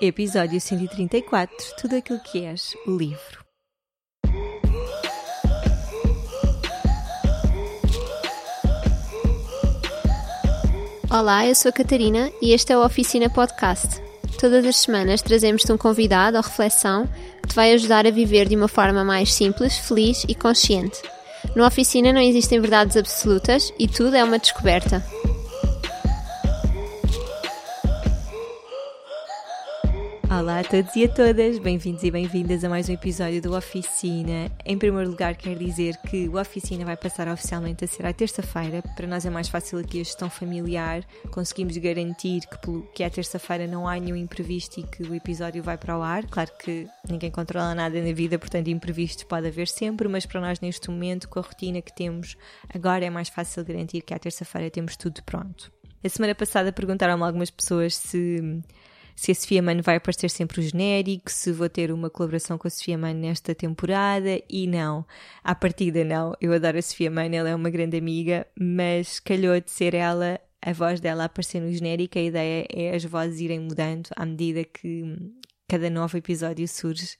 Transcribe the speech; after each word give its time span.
Episódio 0.00 0.60
134 0.60 1.74
Tudo 1.76 1.96
aquilo 1.96 2.20
que 2.20 2.44
és, 2.44 2.76
o 2.86 2.96
livro. 2.96 3.44
Olá, 11.10 11.48
eu 11.48 11.54
sou 11.56 11.70
a 11.70 11.72
Catarina 11.72 12.30
e 12.40 12.52
este 12.52 12.72
é 12.72 12.78
o 12.78 12.84
Oficina 12.84 13.28
Podcast. 13.28 14.00
Todas 14.38 14.64
as 14.64 14.76
semanas 14.76 15.20
trazemos-te 15.20 15.72
um 15.72 15.76
convidado 15.76 16.36
ou 16.36 16.44
reflexão 16.44 17.08
que 17.42 17.48
te 17.48 17.56
vai 17.56 17.72
ajudar 17.72 18.06
a 18.06 18.12
viver 18.12 18.48
de 18.48 18.54
uma 18.54 18.68
forma 18.68 19.02
mais 19.02 19.34
simples, 19.34 19.78
feliz 19.78 20.24
e 20.28 20.34
consciente. 20.36 21.02
No 21.56 21.66
Oficina 21.66 22.12
não 22.12 22.20
existem 22.20 22.60
verdades 22.60 22.96
absolutas 22.96 23.72
e 23.76 23.88
tudo 23.88 24.14
é 24.14 24.22
uma 24.22 24.38
descoberta. 24.38 25.04
Olá 30.58 30.66
a 30.66 30.70
todos 30.70 30.96
e 30.96 31.04
a 31.04 31.08
todas, 31.08 31.56
bem-vindos 31.60 32.02
e 32.02 32.10
bem-vindas 32.10 32.64
a 32.64 32.68
mais 32.68 32.88
um 32.88 32.92
episódio 32.92 33.40
do 33.40 33.56
Oficina. 33.56 34.50
Em 34.66 34.76
primeiro 34.76 35.08
lugar, 35.08 35.36
quero 35.36 35.56
dizer 35.56 35.96
que 35.98 36.28
o 36.28 36.36
Oficina 36.36 36.84
vai 36.84 36.96
passar 36.96 37.28
oficialmente 37.28 37.84
a 37.84 37.86
ser 37.86 38.04
à 38.04 38.12
terça-feira. 38.12 38.82
Para 38.96 39.06
nós 39.06 39.24
é 39.24 39.30
mais 39.30 39.48
fácil 39.48 39.78
aqui 39.78 40.00
a 40.00 40.02
gestão 40.02 40.28
familiar, 40.28 41.04
conseguimos 41.30 41.76
garantir 41.76 42.40
que, 42.40 42.82
que 42.92 43.04
à 43.04 43.08
terça-feira 43.08 43.68
não 43.68 43.86
há 43.86 44.00
nenhum 44.00 44.16
imprevisto 44.16 44.80
e 44.80 44.82
que 44.82 45.04
o 45.04 45.14
episódio 45.14 45.62
vai 45.62 45.78
para 45.78 45.96
o 45.96 46.02
ar. 46.02 46.26
Claro 46.26 46.50
que 46.58 46.88
ninguém 47.08 47.30
controla 47.30 47.72
nada 47.72 48.02
na 48.02 48.12
vida, 48.12 48.36
portanto, 48.36 48.66
imprevistos 48.66 49.22
pode 49.22 49.46
haver 49.46 49.68
sempre, 49.68 50.08
mas 50.08 50.26
para 50.26 50.40
nós 50.40 50.58
neste 50.58 50.90
momento, 50.90 51.28
com 51.28 51.38
a 51.38 51.42
rotina 51.42 51.80
que 51.80 51.94
temos 51.94 52.36
agora, 52.74 53.04
é 53.04 53.10
mais 53.10 53.28
fácil 53.28 53.64
garantir 53.64 54.00
que 54.00 54.12
à 54.12 54.18
terça-feira 54.18 54.68
temos 54.68 54.96
tudo 54.96 55.22
pronto. 55.22 55.70
A 56.02 56.08
semana 56.08 56.34
passada 56.34 56.72
perguntaram-me 56.72 57.22
algumas 57.22 57.48
pessoas 57.48 57.94
se 57.94 58.60
se 59.18 59.32
a 59.32 59.34
Sofia 59.34 59.60
Mano 59.60 59.82
vai 59.82 59.96
aparecer 59.96 60.30
sempre 60.30 60.60
o 60.60 60.62
genérico, 60.62 61.28
se 61.28 61.50
vou 61.50 61.68
ter 61.68 61.90
uma 61.90 62.08
colaboração 62.08 62.56
com 62.56 62.68
a 62.68 62.70
Sofia 62.70 62.96
Mano 62.96 63.18
nesta 63.18 63.52
temporada, 63.52 64.40
e 64.48 64.64
não, 64.68 65.04
à 65.42 65.56
partida 65.56 66.04
não. 66.04 66.36
Eu 66.40 66.52
adoro 66.52 66.78
a 66.78 66.82
Sofia 66.82 67.10
Mano, 67.10 67.34
ela 67.34 67.48
é 67.48 67.54
uma 67.54 67.68
grande 67.68 67.96
amiga, 67.98 68.46
mas 68.56 69.18
calhou 69.18 69.60
de 69.60 69.72
ser 69.72 69.92
ela, 69.92 70.40
a 70.62 70.72
voz 70.72 71.00
dela 71.00 71.24
aparecer 71.24 71.60
no 71.60 71.72
genérico. 71.72 72.16
A 72.16 72.22
ideia 72.22 72.64
é 72.72 72.94
as 72.94 73.04
vozes 73.04 73.40
irem 73.40 73.58
mudando 73.58 74.08
à 74.14 74.24
medida 74.24 74.62
que 74.62 75.16
cada 75.66 75.90
novo 75.90 76.16
episódio 76.16 76.68
surge. 76.68 77.16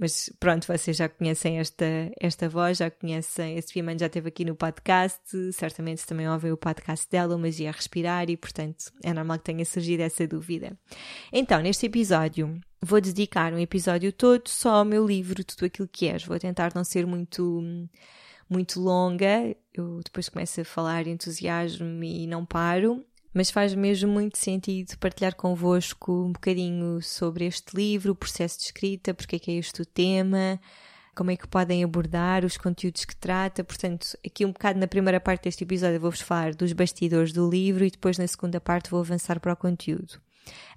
Mas 0.00 0.30
pronto, 0.40 0.66
vocês 0.66 0.96
já 0.96 1.08
conhecem 1.08 1.58
esta, 1.58 1.84
esta 2.18 2.48
voz, 2.48 2.78
já 2.78 2.90
conhecem. 2.90 3.58
A 3.58 3.62
Sofia 3.62 3.82
Mãe 3.82 3.98
já 3.98 4.06
esteve 4.06 4.28
aqui 4.28 4.44
no 4.44 4.56
podcast, 4.56 5.20
certamente 5.52 6.06
também 6.06 6.28
ouvem 6.28 6.50
o 6.50 6.56
podcast 6.56 7.06
dela, 7.10 7.36
o 7.36 7.38
Magia 7.38 7.68
a 7.68 7.72
Respirar, 7.72 8.30
e 8.30 8.36
portanto 8.36 8.92
é 9.04 9.12
normal 9.12 9.38
que 9.38 9.44
tenha 9.44 9.64
surgido 9.64 10.02
essa 10.02 10.26
dúvida. 10.26 10.78
Então, 11.32 11.60
neste 11.60 11.86
episódio, 11.86 12.58
vou 12.80 13.00
dedicar 13.00 13.52
um 13.52 13.58
episódio 13.58 14.12
todo 14.12 14.48
só 14.48 14.76
ao 14.76 14.84
meu 14.84 15.06
livro, 15.06 15.44
Tudo 15.44 15.66
Aquilo 15.66 15.88
que 15.88 16.06
És. 16.06 16.24
Vou 16.24 16.38
tentar 16.38 16.72
não 16.74 16.84
ser 16.84 17.06
muito 17.06 17.62
muito 18.48 18.80
longa, 18.80 19.56
eu 19.74 20.00
depois 20.04 20.28
começo 20.28 20.60
a 20.60 20.64
falar 20.64 21.06
entusiasmo 21.06 22.04
e 22.04 22.28
não 22.28 22.46
paro, 22.46 23.04
mas 23.36 23.50
faz 23.50 23.74
mesmo 23.74 24.10
muito 24.10 24.38
sentido 24.38 24.96
partilhar 24.96 25.34
convosco 25.36 26.10
um 26.10 26.32
bocadinho 26.32 27.02
sobre 27.02 27.44
este 27.44 27.76
livro, 27.76 28.12
o 28.12 28.16
processo 28.16 28.56
de 28.56 28.64
escrita, 28.64 29.12
porque 29.12 29.36
é 29.36 29.38
que 29.38 29.50
é 29.50 29.54
este 29.56 29.82
o 29.82 29.84
tema, 29.84 30.58
como 31.14 31.30
é 31.30 31.36
que 31.36 31.46
podem 31.46 31.84
abordar 31.84 32.46
os 32.46 32.56
conteúdos 32.56 33.04
que 33.04 33.14
trata. 33.14 33.62
Portanto, 33.62 34.16
aqui 34.26 34.46
um 34.46 34.52
bocado 34.52 34.78
na 34.78 34.86
primeira 34.86 35.20
parte 35.20 35.42
deste 35.44 35.64
episódio 35.64 36.00
vou-vos 36.00 36.22
falar 36.22 36.54
dos 36.54 36.72
bastidores 36.72 37.30
do 37.30 37.46
livro 37.46 37.84
e 37.84 37.90
depois 37.90 38.16
na 38.16 38.26
segunda 38.26 38.58
parte 38.58 38.90
vou 38.90 39.00
avançar 39.00 39.38
para 39.38 39.52
o 39.52 39.56
conteúdo. 39.56 40.18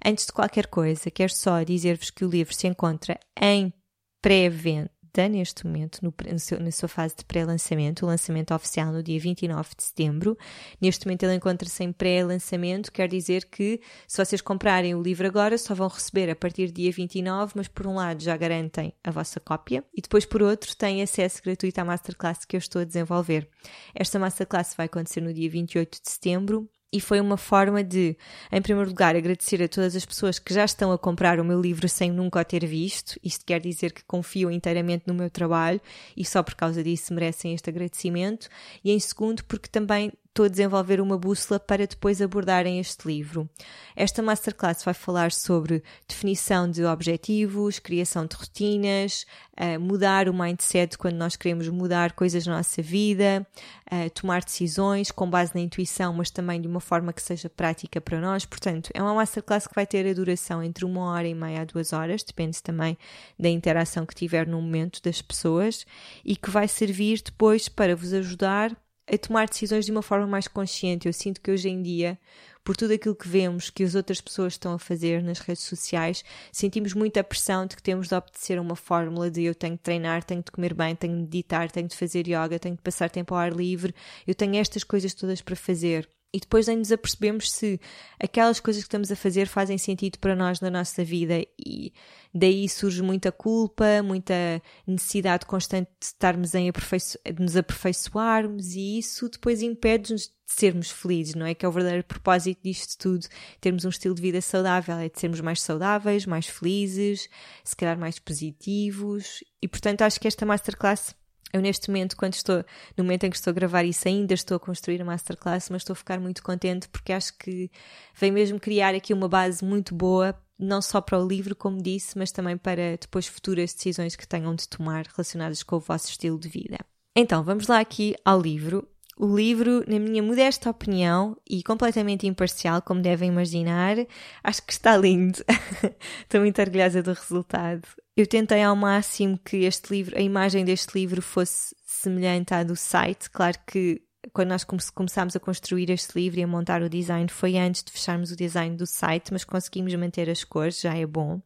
Antes 0.04 0.26
de 0.26 0.32
qualquer 0.32 0.66
coisa, 0.66 1.10
quero 1.10 1.32
só 1.32 1.62
dizer-vos 1.62 2.10
que 2.10 2.26
o 2.26 2.28
livro 2.28 2.52
se 2.52 2.66
encontra 2.66 3.18
em 3.40 3.72
pré-venda 4.20 4.99
está 5.10 5.28
neste 5.28 5.66
momento 5.66 5.98
no, 6.02 6.14
na 6.60 6.70
sua 6.70 6.88
fase 6.88 7.16
de 7.16 7.24
pré-lançamento, 7.24 8.04
o 8.04 8.06
lançamento 8.06 8.54
oficial 8.54 8.92
no 8.92 9.02
dia 9.02 9.18
29 9.18 9.70
de 9.76 9.82
setembro. 9.82 10.38
Neste 10.80 11.06
momento 11.06 11.24
ele 11.24 11.34
encontra-se 11.34 11.82
em 11.82 11.92
pré-lançamento, 11.92 12.92
quer 12.92 13.08
dizer 13.08 13.44
que 13.46 13.80
se 14.06 14.24
vocês 14.24 14.40
comprarem 14.40 14.94
o 14.94 15.02
livro 15.02 15.26
agora 15.26 15.58
só 15.58 15.74
vão 15.74 15.88
receber 15.88 16.30
a 16.30 16.36
partir 16.36 16.68
do 16.68 16.74
dia 16.74 16.92
29, 16.92 17.52
mas 17.56 17.68
por 17.68 17.86
um 17.86 17.94
lado 17.94 18.22
já 18.22 18.36
garantem 18.36 18.92
a 19.02 19.10
vossa 19.10 19.40
cópia 19.40 19.84
e 19.94 20.00
depois 20.00 20.24
por 20.24 20.42
outro 20.42 20.74
têm 20.76 21.02
acesso 21.02 21.42
gratuito 21.42 21.80
à 21.80 21.84
masterclass 21.84 22.44
que 22.44 22.56
eu 22.56 22.58
estou 22.58 22.82
a 22.82 22.84
desenvolver. 22.84 23.48
Esta 23.94 24.18
masterclass 24.18 24.74
vai 24.76 24.86
acontecer 24.86 25.20
no 25.20 25.34
dia 25.34 25.50
28 25.50 26.00
de 26.02 26.10
setembro 26.10 26.70
e 26.92 27.00
foi 27.00 27.20
uma 27.20 27.36
forma 27.36 27.84
de, 27.84 28.16
em 28.50 28.60
primeiro 28.60 28.88
lugar, 28.90 29.14
agradecer 29.14 29.62
a 29.62 29.68
todas 29.68 29.94
as 29.94 30.04
pessoas 30.04 30.38
que 30.38 30.52
já 30.52 30.64
estão 30.64 30.90
a 30.90 30.98
comprar 30.98 31.38
o 31.38 31.44
meu 31.44 31.60
livro 31.60 31.88
sem 31.88 32.10
nunca 32.10 32.40
o 32.40 32.44
ter 32.44 32.66
visto. 32.66 33.18
Isto 33.22 33.44
quer 33.44 33.60
dizer 33.60 33.92
que 33.92 34.04
confiam 34.04 34.50
inteiramente 34.50 35.04
no 35.06 35.14
meu 35.14 35.30
trabalho 35.30 35.80
e 36.16 36.24
só 36.24 36.42
por 36.42 36.54
causa 36.54 36.82
disso 36.82 37.14
merecem 37.14 37.54
este 37.54 37.70
agradecimento. 37.70 38.48
E 38.84 38.90
em 38.90 38.98
segundo, 38.98 39.44
porque 39.44 39.68
também 39.68 40.12
estou 40.30 40.46
a 40.46 40.48
desenvolver 40.48 41.00
uma 41.00 41.18
bússola 41.18 41.58
para 41.58 41.88
depois 41.88 42.22
abordarem 42.22 42.78
este 42.78 43.06
livro. 43.06 43.50
Esta 43.96 44.22
masterclass 44.22 44.84
vai 44.84 44.94
falar 44.94 45.32
sobre 45.32 45.82
definição 46.06 46.70
de 46.70 46.84
objetivos, 46.84 47.80
criação 47.80 48.24
de 48.26 48.36
rotinas, 48.36 49.26
uh, 49.58 49.80
mudar 49.80 50.28
o 50.28 50.34
mindset 50.34 50.96
quando 50.96 51.16
nós 51.16 51.34
queremos 51.34 51.68
mudar 51.68 52.12
coisas 52.12 52.46
na 52.46 52.58
nossa 52.58 52.80
vida, 52.80 53.44
uh, 53.92 54.08
tomar 54.10 54.44
decisões 54.44 55.10
com 55.10 55.28
base 55.28 55.52
na 55.52 55.60
intuição, 55.60 56.12
mas 56.12 56.30
também 56.30 56.60
de 56.60 56.68
uma 56.68 56.80
forma 56.80 57.12
que 57.12 57.22
seja 57.22 57.50
prática 57.50 58.00
para 58.00 58.20
nós. 58.20 58.44
Portanto, 58.44 58.88
é 58.94 59.02
uma 59.02 59.14
masterclass 59.14 59.66
que 59.66 59.74
vai 59.74 59.84
ter 59.86 60.08
a 60.08 60.14
duração 60.14 60.62
entre 60.62 60.84
uma 60.84 61.10
hora 61.10 61.26
e 61.26 61.34
meia 61.34 61.62
a 61.62 61.64
duas 61.64 61.92
horas, 61.92 62.22
depende 62.22 62.62
também 62.62 62.96
da 63.36 63.48
interação 63.48 64.06
que 64.06 64.14
tiver 64.14 64.46
no 64.46 64.62
momento 64.62 65.02
das 65.02 65.20
pessoas, 65.20 65.84
e 66.24 66.36
que 66.36 66.50
vai 66.50 66.68
servir 66.68 67.20
depois 67.20 67.68
para 67.68 67.96
vos 67.96 68.12
ajudar 68.12 68.76
a 69.12 69.18
tomar 69.18 69.48
decisões 69.48 69.84
de 69.84 69.90
uma 69.90 70.02
forma 70.02 70.26
mais 70.26 70.46
consciente. 70.46 71.08
Eu 71.08 71.12
sinto 71.12 71.40
que 71.40 71.50
hoje 71.50 71.68
em 71.68 71.82
dia, 71.82 72.18
por 72.62 72.76
tudo 72.76 72.92
aquilo 72.92 73.14
que 73.14 73.26
vemos 73.26 73.68
que 73.68 73.82
as 73.82 73.94
outras 73.94 74.20
pessoas 74.20 74.52
estão 74.52 74.74
a 74.74 74.78
fazer 74.78 75.22
nas 75.22 75.40
redes 75.40 75.64
sociais, 75.64 76.24
sentimos 76.52 76.94
muita 76.94 77.24
pressão 77.24 77.66
de 77.66 77.74
que 77.74 77.82
temos 77.82 78.08
de 78.08 78.14
obedecer 78.14 78.58
a 78.58 78.62
uma 78.62 78.76
fórmula 78.76 79.30
de 79.30 79.42
eu 79.42 79.54
tenho 79.54 79.74
de 79.74 79.80
treinar, 79.82 80.22
tenho 80.22 80.42
de 80.42 80.50
comer 80.52 80.74
bem, 80.74 80.94
tenho 80.94 81.14
de 81.14 81.22
meditar, 81.22 81.70
tenho 81.70 81.88
de 81.88 81.96
fazer 81.96 82.26
yoga, 82.28 82.58
tenho 82.58 82.76
de 82.76 82.82
passar 82.82 83.10
tempo 83.10 83.34
ao 83.34 83.40
ar 83.40 83.52
livre, 83.52 83.94
eu 84.26 84.34
tenho 84.34 84.56
estas 84.56 84.84
coisas 84.84 85.12
todas 85.12 85.42
para 85.42 85.56
fazer. 85.56 86.08
E 86.32 86.38
depois 86.38 86.66
nem 86.66 86.76
nos 86.76 86.92
apercebemos 86.92 87.50
se 87.50 87.80
aquelas 88.22 88.60
coisas 88.60 88.82
que 88.82 88.86
estamos 88.86 89.10
a 89.10 89.16
fazer 89.16 89.46
fazem 89.46 89.76
sentido 89.76 90.18
para 90.18 90.36
nós 90.36 90.60
na 90.60 90.70
nossa 90.70 91.02
vida. 91.02 91.44
E 91.58 91.92
daí 92.32 92.68
surge 92.68 93.02
muita 93.02 93.32
culpa, 93.32 94.02
muita 94.02 94.62
necessidade 94.86 95.44
constante 95.44 95.90
de 95.98 96.06
estarmos 96.06 96.54
em 96.54 96.68
aperfeiço 96.68 97.18
de 97.24 97.42
nos 97.42 97.56
aperfeiçoarmos. 97.56 98.74
E 98.74 98.98
isso 98.98 99.28
depois 99.28 99.60
impede-nos 99.60 100.28
de 100.28 100.32
sermos 100.46 100.90
felizes, 100.90 101.34
não 101.34 101.46
é? 101.46 101.54
Que 101.54 101.66
é 101.66 101.68
o 101.68 101.72
verdadeiro 101.72 102.04
propósito 102.04 102.60
disto 102.62 102.96
tudo, 102.98 103.26
termos 103.60 103.84
um 103.84 103.88
estilo 103.88 104.14
de 104.14 104.22
vida 104.22 104.40
saudável, 104.40 104.96
é 104.98 105.08
de 105.08 105.18
sermos 105.18 105.40
mais 105.40 105.60
saudáveis, 105.60 106.26
mais 106.26 106.46
felizes, 106.46 107.28
se 107.64 107.74
calhar 107.74 107.98
mais 107.98 108.18
positivos. 108.18 109.42
E 109.60 109.66
portanto 109.66 110.02
acho 110.02 110.20
que 110.20 110.28
esta 110.28 110.46
masterclass 110.46 111.14
eu 111.52 111.60
neste 111.60 111.88
momento, 111.88 112.16
quando 112.16 112.34
estou, 112.34 112.64
no 112.96 113.04
momento 113.04 113.24
em 113.24 113.30
que 113.30 113.36
estou 113.36 113.50
a 113.50 113.54
gravar 113.54 113.84
isso, 113.84 114.06
ainda 114.06 114.34
estou 114.34 114.56
a 114.56 114.60
construir 114.60 115.00
a 115.02 115.04
masterclass, 115.04 115.68
mas 115.70 115.82
estou 115.82 115.94
a 115.94 115.96
ficar 115.96 116.20
muito 116.20 116.42
contente 116.42 116.88
porque 116.88 117.12
acho 117.12 117.36
que 117.36 117.70
vem 118.14 118.30
mesmo 118.30 118.60
criar 118.60 118.94
aqui 118.94 119.12
uma 119.12 119.28
base 119.28 119.64
muito 119.64 119.94
boa, 119.94 120.34
não 120.58 120.80
só 120.80 121.00
para 121.00 121.18
o 121.18 121.26
livro, 121.26 121.56
como 121.56 121.82
disse, 121.82 122.16
mas 122.16 122.30
também 122.30 122.56
para 122.56 122.96
depois 122.96 123.26
futuras 123.26 123.72
decisões 123.74 124.14
que 124.14 124.28
tenham 124.28 124.54
de 124.54 124.68
tomar 124.68 125.06
relacionadas 125.06 125.62
com 125.62 125.76
o 125.76 125.80
vosso 125.80 126.08
estilo 126.08 126.38
de 126.38 126.48
vida. 126.48 126.78
Então, 127.16 127.42
vamos 127.42 127.66
lá 127.66 127.80
aqui 127.80 128.14
ao 128.24 128.40
livro. 128.40 128.86
O 129.22 129.36
livro, 129.36 129.84
na 129.86 129.98
minha 129.98 130.22
modesta 130.22 130.70
opinião 130.70 131.36
e 131.46 131.62
completamente 131.62 132.26
imparcial, 132.26 132.80
como 132.80 133.02
devem 133.02 133.28
imaginar, 133.28 133.96
acho 134.42 134.62
que 134.62 134.72
está 134.72 134.96
lindo. 134.96 135.44
Estou 136.24 136.40
muito 136.40 136.58
orgulhosa 136.58 137.02
do 137.02 137.12
resultado. 137.12 137.86
Eu 138.16 138.26
tentei 138.26 138.62
ao 138.62 138.74
máximo 138.74 139.38
que 139.44 139.58
este 139.58 139.92
livro, 139.92 140.16
a 140.16 140.22
imagem 140.22 140.64
deste 140.64 140.98
livro 140.98 141.20
fosse 141.20 141.76
semelhante 141.84 142.54
à 142.54 142.62
do 142.62 142.74
site. 142.74 143.28
Claro 143.28 143.58
que 143.66 144.00
quando 144.32 144.48
nós 144.48 144.64
começámos 144.64 145.36
a 145.36 145.40
construir 145.40 145.90
este 145.90 146.18
livro 146.18 146.40
e 146.40 146.42
a 146.42 146.46
montar 146.46 146.80
o 146.80 146.88
design 146.88 147.28
foi 147.28 147.58
antes 147.58 147.82
de 147.82 147.92
fecharmos 147.92 148.30
o 148.30 148.36
design 148.36 148.74
do 148.74 148.86
site, 148.86 149.34
mas 149.34 149.44
conseguimos 149.44 149.94
manter 149.96 150.30
as 150.30 150.44
cores, 150.44 150.80
já 150.80 150.96
é 150.96 151.04
bom. 151.04 151.42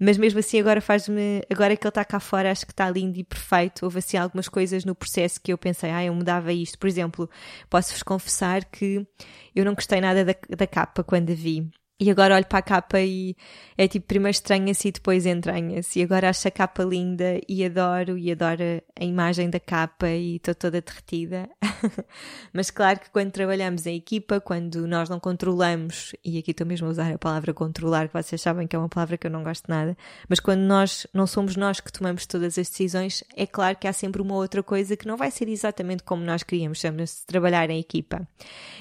Mas 0.00 0.16
mesmo 0.16 0.38
assim 0.40 0.58
agora 0.58 0.80
faz-me, 0.80 1.42
agora 1.50 1.76
que 1.76 1.84
ele 1.84 1.90
está 1.90 2.04
cá 2.04 2.18
fora, 2.18 2.50
acho 2.50 2.64
que 2.64 2.72
está 2.72 2.88
lindo 2.90 3.18
e 3.18 3.24
perfeito. 3.24 3.84
Houve 3.84 3.98
assim 3.98 4.16
algumas 4.16 4.48
coisas 4.48 4.82
no 4.82 4.94
processo 4.94 5.38
que 5.40 5.52
eu 5.52 5.58
pensei, 5.58 5.90
ah, 5.90 6.02
eu 6.02 6.14
mudava 6.14 6.52
isto. 6.54 6.78
Por 6.78 6.86
exemplo, 6.88 7.28
posso-vos 7.68 8.02
confessar 8.02 8.64
que 8.64 9.06
eu 9.54 9.64
não 9.64 9.74
gostei 9.74 10.00
nada 10.00 10.24
da, 10.24 10.34
da 10.56 10.66
capa 10.66 11.04
quando 11.04 11.30
a 11.30 11.34
vi. 11.34 11.70
E 12.02 12.10
agora 12.10 12.34
olho 12.34 12.46
para 12.46 12.60
a 12.60 12.62
capa 12.62 12.98
e 12.98 13.36
é 13.76 13.86
tipo, 13.86 14.06
primeiro 14.06 14.30
estranha-se 14.30 14.88
e 14.88 14.92
depois 14.92 15.26
entranha-se. 15.26 16.00
E 16.00 16.02
agora 16.02 16.30
acho 16.30 16.48
a 16.48 16.50
capa 16.50 16.82
linda 16.82 17.38
e 17.46 17.62
adoro, 17.62 18.16
e 18.16 18.32
adoro 18.32 18.62
a 18.98 19.04
imagem 19.04 19.50
da 19.50 19.60
capa 19.60 20.08
e 20.08 20.36
estou 20.36 20.54
toda 20.54 20.80
derretida. 20.80 21.46
Mas 22.54 22.70
claro 22.70 23.00
que 23.00 23.10
quando 23.10 23.30
trabalhamos 23.30 23.84
em 23.84 23.96
equipa, 23.96 24.40
quando 24.40 24.86
nós 24.86 25.10
não 25.10 25.20
controlamos, 25.20 26.14
e 26.24 26.38
aqui 26.38 26.52
estou 26.52 26.66
mesmo 26.66 26.86
a 26.86 26.90
usar 26.90 27.12
a 27.12 27.18
palavra 27.18 27.52
controlar, 27.52 28.08
que 28.08 28.14
vocês 28.14 28.40
sabem 28.40 28.66
que 28.66 28.74
é 28.74 28.78
uma 28.78 28.88
palavra 28.88 29.18
que 29.18 29.26
eu 29.26 29.30
não 29.30 29.42
gosto 29.42 29.68
nada, 29.68 29.94
mas 30.26 30.40
quando 30.40 30.60
nós 30.60 31.06
não 31.12 31.26
somos 31.26 31.54
nós 31.54 31.80
que 31.80 31.92
tomamos 31.92 32.24
todas 32.24 32.58
as 32.58 32.70
decisões, 32.70 33.22
é 33.36 33.46
claro 33.46 33.76
que 33.76 33.86
há 33.86 33.92
sempre 33.92 34.22
uma 34.22 34.36
outra 34.36 34.62
coisa 34.62 34.96
que 34.96 35.06
não 35.06 35.18
vai 35.18 35.30
ser 35.30 35.48
exatamente 35.48 36.02
como 36.02 36.24
nós 36.24 36.42
queríamos, 36.42 36.78
chama-se 36.78 37.26
trabalhar 37.26 37.68
em 37.68 37.78
equipa. 37.78 38.26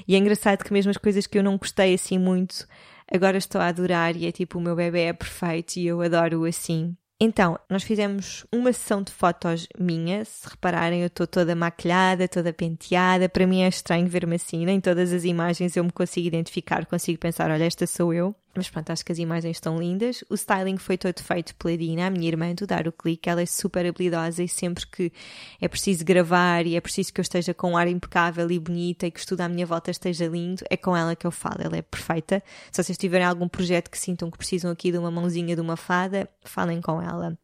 E 0.07 0.16
é 0.16 0.18
engraçado 0.18 0.63
que 0.63 0.71
mesmo 0.71 0.89
as 0.89 0.98
coisas 0.98 1.27
que 1.27 1.38
eu 1.38 1.44
não 1.44 1.57
gostei 1.57 1.94
assim 1.94 2.18
muito, 2.18 2.66
agora 3.11 3.38
estou 3.38 3.59
a 3.59 3.67
adorar 3.67 4.15
e 4.15 4.25
é 4.25 4.31
tipo 4.31 4.57
o 4.57 4.61
meu 4.61 4.75
bebê 4.75 5.03
é 5.03 5.13
perfeito 5.13 5.77
e 5.77 5.88
eu 5.88 6.01
adoro-o 6.01 6.45
assim. 6.45 6.95
Então, 7.21 7.59
nós 7.69 7.83
fizemos 7.83 8.45
uma 8.50 8.71
sessão 8.71 9.03
de 9.03 9.11
fotos 9.11 9.67
minha. 9.77 10.23
Se 10.23 10.50
repararem, 10.50 11.01
eu 11.01 11.07
estou 11.07 11.27
toda 11.27 11.53
maquilhada, 11.53 12.29
toda 12.29 12.53
penteada. 12.53 13.27
Para 13.27 13.45
mim 13.45 13.61
é 13.61 13.67
estranho 13.67 14.07
ver-me 14.07 14.38
assim. 14.38 14.65
Nem 14.65 14.79
todas 14.79 15.11
as 15.11 15.25
imagens 15.25 15.75
eu 15.75 15.83
me 15.83 15.91
consigo 15.91 16.27
identificar, 16.27 16.85
consigo 16.85 17.19
pensar, 17.19 17.51
olha, 17.51 17.65
esta 17.65 17.85
sou 17.85 18.13
eu. 18.13 18.33
Mas 18.56 18.68
pronto, 18.68 18.90
acho 18.90 19.06
que 19.06 19.12
as 19.12 19.19
imagens 19.19 19.57
estão 19.57 19.78
lindas. 19.78 20.24
O 20.30 20.34
styling 20.34 20.78
foi 20.78 20.98
todo 20.98 21.22
feito 21.22 21.56
pela 21.56 21.78
Dina, 21.78 22.07
a 22.07 22.10
minha 22.10 22.28
irmã 22.28 22.54
do 22.56 22.66
Dar 22.66 22.88
o 22.88 22.92
Clique. 22.92 23.30
Ela 23.30 23.44
é 23.44 23.46
super 23.46 23.86
habilidosa 23.86 24.44
e 24.44 24.48
sempre 24.48 24.88
que 24.88 25.13
é 25.62 25.68
preciso 25.68 26.04
gravar 26.04 26.66
e 26.66 26.75
é 26.75 26.81
preciso 26.81 27.13
que 27.13 27.19
eu 27.19 27.24
esteja 27.24 27.54
com 27.54 27.72
um 27.72 27.78
ar 27.78 27.88
impecável 27.88 28.50
e 28.50 28.57
bonita 28.57 29.06
e 29.06 29.12
que 29.12 29.25
tudo 29.25 29.42
à 29.42 29.48
minha 29.48 29.66
volta 29.66 29.92
esteja 29.92 30.28
lindo, 30.28 30.63
é 30.69 30.75
com 30.75 30.98
ela 30.98 31.16
que 31.16 31.28
eu 31.28 31.31
falo. 31.31 31.57
Ela 31.60 31.78
é 31.78 31.81
perfeita. 31.81 32.42
Se 32.72 32.84
vocês 32.84 32.98
tiverem 32.98 33.28
algum 33.28 33.48
projeto 33.48 33.90
que 33.90 33.98
sintam 33.98 34.31
que 34.31 34.38
precisam 34.38 34.72
aqui 34.72 34.92
de 34.92 34.98
uma 34.98 35.12
mãozinha 35.12 35.56
de 35.56 35.62
uma 35.62 35.78
fada, 35.78 36.28
falem 36.44 36.81
com 36.81 37.02
ela. 37.02 37.38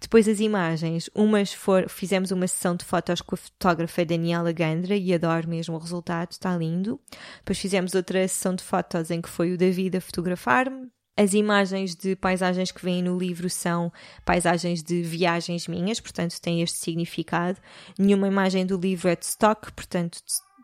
Depois 0.00 0.28
as 0.28 0.38
imagens, 0.38 1.10
umas 1.14 1.52
for, 1.52 1.88
fizemos 1.88 2.30
uma 2.30 2.46
sessão 2.46 2.76
de 2.76 2.84
fotos 2.84 3.20
com 3.20 3.34
a 3.34 3.38
fotógrafa 3.38 4.04
Daniela 4.04 4.52
Gandra 4.52 4.96
e 4.96 5.12
adoro 5.12 5.48
mesmo 5.48 5.74
o 5.74 5.78
resultado, 5.78 6.30
está 6.30 6.56
lindo. 6.56 7.00
Depois 7.38 7.58
fizemos 7.58 7.94
outra 7.94 8.26
sessão 8.28 8.54
de 8.54 8.62
fotos 8.62 9.10
em 9.10 9.20
que 9.20 9.28
foi 9.28 9.52
o 9.52 9.58
David 9.58 9.96
a 9.96 10.00
fotografar-me. 10.38 10.88
As 11.16 11.34
imagens 11.34 11.96
de 11.96 12.14
paisagens 12.14 12.70
que 12.70 12.84
vêm 12.84 13.02
no 13.02 13.18
livro 13.18 13.50
são 13.50 13.92
paisagens 14.24 14.84
de 14.84 15.02
viagens 15.02 15.66
minhas, 15.66 15.98
portanto 15.98 16.40
têm 16.40 16.62
este 16.62 16.78
significado. 16.78 17.58
Nenhuma 17.98 18.28
imagem 18.28 18.64
do 18.64 18.78
livro 18.78 19.08
é 19.08 19.16
de 19.16 19.24
stock, 19.24 19.72
portanto 19.72 20.20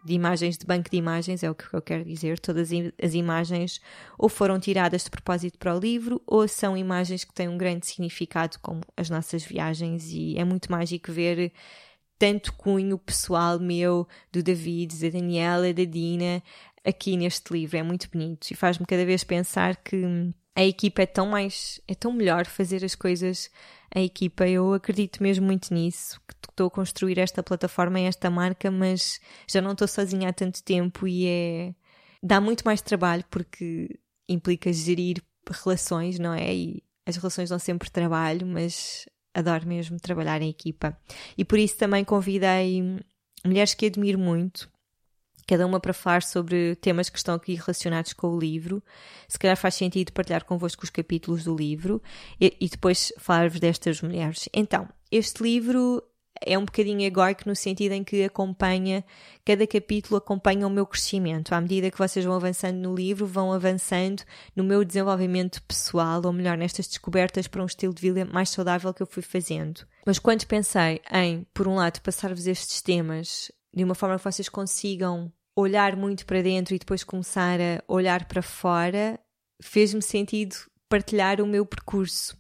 de 0.06 0.12
imagens 0.12 0.56
de 0.56 0.65
banco 0.65 0.88
de 0.88 0.97
imagens, 0.97 1.43
é 1.43 1.50
o 1.50 1.55
que 1.56 1.65
eu 1.75 1.82
quero 1.82 2.05
dizer. 2.05 2.38
Todas 2.38 2.71
as 3.03 3.15
imagens 3.15 3.81
ou 4.17 4.29
foram 4.29 4.61
tiradas 4.61 5.03
de 5.03 5.11
propósito 5.11 5.59
para 5.59 5.75
o 5.75 5.81
livro, 5.81 6.23
ou 6.25 6.47
são 6.47 6.77
imagens 6.77 7.25
que 7.25 7.35
têm 7.35 7.49
um 7.49 7.59
grande 7.59 7.87
significado, 7.87 8.59
como 8.62 8.81
as 8.97 9.11
nossas 9.11 9.43
viagens, 9.43 10.12
e 10.12 10.38
é 10.38 10.44
muito 10.44 10.70
mágico 10.70 11.11
ver 11.11 11.53
tanto 12.17 12.53
cunho 12.53 12.97
pessoal 12.97 13.59
meu, 13.59 14.06
do 14.31 14.41
David, 14.41 15.00
da 15.00 15.09
Daniela, 15.09 15.73
da 15.75 15.85
Dina, 15.85 16.43
aqui 16.85 17.17
neste 17.17 17.53
livro. 17.53 17.77
É 17.77 17.83
muito 17.83 18.09
bonito 18.11 18.51
e 18.51 18.55
faz-me 18.55 18.87
cada 18.87 19.05
vez 19.05 19.25
pensar 19.25 19.77
que 19.77 20.33
a 20.55 20.65
equipa 20.65 21.03
é 21.03 21.07
tão 21.07 21.27
mais, 21.27 21.81
é 21.89 21.95
tão 21.95 22.13
melhor 22.13 22.47
fazer 22.47 22.85
as 22.85 22.95
coisas 22.95 23.51
a 23.95 24.01
equipa. 24.01 24.47
Eu 24.47 24.73
acredito 24.75 25.23
mesmo 25.23 25.47
muito 25.47 25.73
nisso, 25.73 26.21
que 26.29 26.35
estou 26.51 26.69
a 26.69 26.71
construir 26.71 27.19
esta 27.19 27.43
plataforma 27.43 28.01
e 28.01 28.05
esta 28.05 28.31
marca, 28.31 28.71
mas 28.71 29.21
já 29.49 29.61
não 29.61 29.73
estou 29.73 29.89
sozinha 29.89 30.29
há 30.29 30.33
tanto 30.33 30.63
tempo 30.63 31.09
e 31.09 31.27
é 31.27 31.75
dá 32.23 32.41
muito 32.41 32.63
mais 32.65 32.81
trabalho 32.81 33.25
porque 33.31 33.99
implica 34.29 34.73
gerir 34.73 35.23
relações, 35.51 36.19
não 36.19 36.33
é? 36.33 36.55
E 36.55 36.83
as 37.07 37.17
relações 37.17 37.51
dão 37.51 37.59
sempre 37.59 37.91
trabalho, 37.91 38.47
mas 38.47 39.07
adoro 39.35 39.67
mesmo 39.67 39.99
trabalhar 40.01 40.41
em 40.41 40.49
equipa. 40.49 40.97
E 41.37 41.45
por 41.45 41.59
isso 41.59 41.77
também 41.77 42.05
convidei 42.05 42.83
mulheres 43.45 43.75
que 43.75 43.87
admiro 43.87 44.19
muito 44.19 44.71
cada 45.46 45.67
uma 45.67 45.81
para 45.81 45.93
falar 45.93 46.23
sobre 46.23 46.75
temas 46.76 47.08
que 47.08 47.19
estão 47.19 47.35
aqui 47.35 47.55
relacionados 47.55 48.12
com 48.12 48.29
o 48.29 48.38
livro. 48.38 48.82
Se 49.29 49.38
calhar 49.38 49.56
faz 49.56 49.75
sentido 49.75 50.12
partilhar 50.12 50.44
convosco 50.44 50.85
os 50.85 50.91
capítulos 50.91 51.44
do 51.44 51.55
livro 51.55 52.02
e, 52.41 52.56
e 52.61 52.69
depois 52.69 53.12
falar-vos 53.19 53.61
destas 53.61 54.00
mulheres. 54.02 54.49
Então, 54.52 54.88
este 55.11 55.43
livro 55.43 56.02
é 56.41 56.58
um 56.58 56.64
bocadinho 56.64 57.00
egóico 57.02 57.43
no 57.46 57.55
sentido 57.55 57.93
em 57.93 58.02
que 58.02 58.25
acompanha, 58.25 59.05
cada 59.44 59.67
capítulo 59.67 60.17
acompanha 60.17 60.67
o 60.67 60.70
meu 60.70 60.87
crescimento. 60.87 61.55
À 61.55 61.61
medida 61.61 61.91
que 61.91 61.99
vocês 61.99 62.25
vão 62.25 62.35
avançando 62.35 62.76
no 62.76 62.94
livro, 62.94 63.26
vão 63.26 63.52
avançando 63.52 64.23
no 64.55 64.64
meu 64.64 64.85
desenvolvimento 64.85 65.62
pessoal, 65.62 66.20
ou 66.25 66.32
melhor, 66.32 66.56
nestas 66.56 66.87
descobertas 66.87 67.46
para 67.46 67.62
um 67.62 67.67
estilo 67.67 67.94
de 67.94 68.02
vida 68.02 68.25
mais 68.25 68.50
saudável 68.50 68.93
que 68.93 69.02
eu 69.02 69.06
fui 69.06 69.23
fazendo. 69.23 69.87
Mas 70.05 70.19
quando 70.19 70.46
pensei 70.46 71.00
em, 71.12 71.46
por 71.55 71.69
um 71.69 71.76
lado, 71.76 72.00
passar-vos 72.00 72.46
estes 72.46 72.82
temas 72.82 73.50
de 73.75 73.82
uma 73.82 73.94
forma 73.94 74.17
que 74.17 74.25
vocês 74.25 74.49
consigam 74.49 75.32
olhar 75.56 75.97
muito 75.97 76.26
para 76.26 76.43
dentro 76.43 76.75
e 76.75 76.79
depois 76.79 77.05
começar 77.05 77.61
a 77.61 77.82
olhar 77.88 78.26
para 78.26 78.43
fora, 78.43 79.19
fez-me 79.62 80.03
sentido 80.03 80.56
partilhar 80.88 81.41
o 81.41 81.47
meu 81.47 81.65
percurso. 81.65 82.37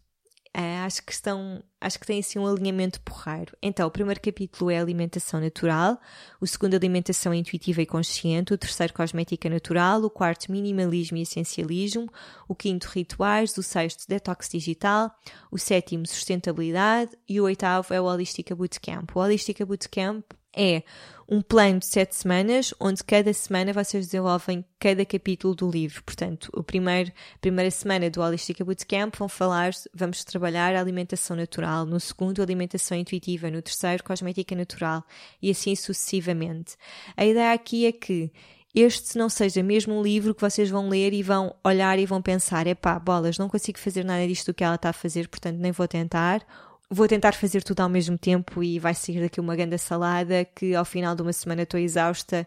É, 0.56 0.78
acho 0.78 1.02
que 1.02 1.10
estão, 1.10 1.60
acho 1.80 1.98
que 1.98 2.06
tem 2.06 2.20
assim 2.20 2.38
um 2.38 2.46
alinhamento 2.46 3.00
porreiro. 3.00 3.56
Então, 3.60 3.88
o 3.88 3.90
primeiro 3.90 4.20
capítulo 4.20 4.70
é 4.70 4.78
alimentação 4.78 5.40
natural, 5.40 6.00
o 6.40 6.46
segundo 6.46 6.74
alimentação 6.76 7.34
intuitiva 7.34 7.82
e 7.82 7.86
consciente, 7.86 8.54
o 8.54 8.58
terceiro 8.58 8.94
cosmética 8.94 9.50
natural, 9.50 10.04
o 10.04 10.10
quarto 10.10 10.52
minimalismo 10.52 11.16
e 11.16 11.22
essencialismo, 11.22 12.08
o 12.46 12.54
quinto 12.54 12.86
rituais, 12.86 13.58
o 13.58 13.64
sexto 13.64 14.06
detox 14.06 14.48
digital, 14.48 15.10
o 15.50 15.58
sétimo 15.58 16.06
sustentabilidade 16.06 17.10
e 17.28 17.40
o 17.40 17.44
oitavo 17.44 17.92
é 17.92 18.00
o 18.00 18.04
Holística 18.04 18.54
Bootcamp. 18.54 19.10
O 19.12 19.18
Holística 19.18 19.66
Bootcamp 19.66 20.24
é 20.56 20.82
um 21.28 21.40
plano 21.40 21.78
de 21.78 21.86
sete 21.86 22.14
semanas, 22.14 22.74
onde 22.78 23.02
cada 23.02 23.32
semana 23.32 23.72
vocês 23.72 24.06
desenvolvem 24.06 24.64
cada 24.78 25.04
capítulo 25.04 25.54
do 25.54 25.70
livro. 25.70 26.02
Portanto, 26.04 26.50
o 26.52 26.62
primeiro, 26.62 27.10
primeira 27.40 27.70
semana 27.70 28.10
do 28.10 28.20
Holistic 28.20 28.62
Bootcamp 28.62 29.16
vão 29.16 29.28
falar, 29.28 29.72
vamos 29.94 30.22
trabalhar 30.24 30.74
a 30.74 30.80
alimentação 30.80 31.36
natural, 31.36 31.86
no 31.86 31.98
segundo, 31.98 32.42
alimentação 32.42 32.96
intuitiva, 32.96 33.50
no 33.50 33.62
terceiro, 33.62 34.04
cosmética 34.04 34.54
natural 34.54 35.02
e 35.40 35.50
assim 35.50 35.74
sucessivamente. 35.74 36.76
A 37.16 37.24
ideia 37.24 37.52
aqui 37.52 37.86
é 37.86 37.92
que 37.92 38.30
este 38.74 39.16
não 39.16 39.28
seja 39.28 39.62
mesmo 39.62 39.94
um 39.94 40.02
livro 40.02 40.34
que 40.34 40.40
vocês 40.40 40.68
vão 40.68 40.88
ler 40.88 41.12
e 41.12 41.22
vão 41.22 41.54
olhar 41.64 41.98
e 41.98 42.04
vão 42.04 42.20
pensar: 42.20 42.66
epá, 42.66 42.98
bolas, 42.98 43.38
não 43.38 43.48
consigo 43.48 43.78
fazer 43.78 44.04
nada 44.04 44.26
disto 44.26 44.52
que 44.52 44.64
ela 44.64 44.74
está 44.74 44.90
a 44.90 44.92
fazer, 44.92 45.28
portanto 45.28 45.56
nem 45.58 45.72
vou 45.72 45.88
tentar 45.88 46.44
vou 46.90 47.08
tentar 47.08 47.32
fazer 47.32 47.62
tudo 47.62 47.80
ao 47.80 47.88
mesmo 47.88 48.16
tempo 48.18 48.62
e 48.62 48.78
vai 48.78 48.94
sair 48.94 49.20
daqui 49.20 49.40
uma 49.40 49.56
grande 49.56 49.78
salada 49.78 50.44
que 50.44 50.74
ao 50.74 50.84
final 50.84 51.14
de 51.14 51.22
uma 51.22 51.32
semana 51.32 51.62
estou 51.62 51.80
exausta 51.80 52.46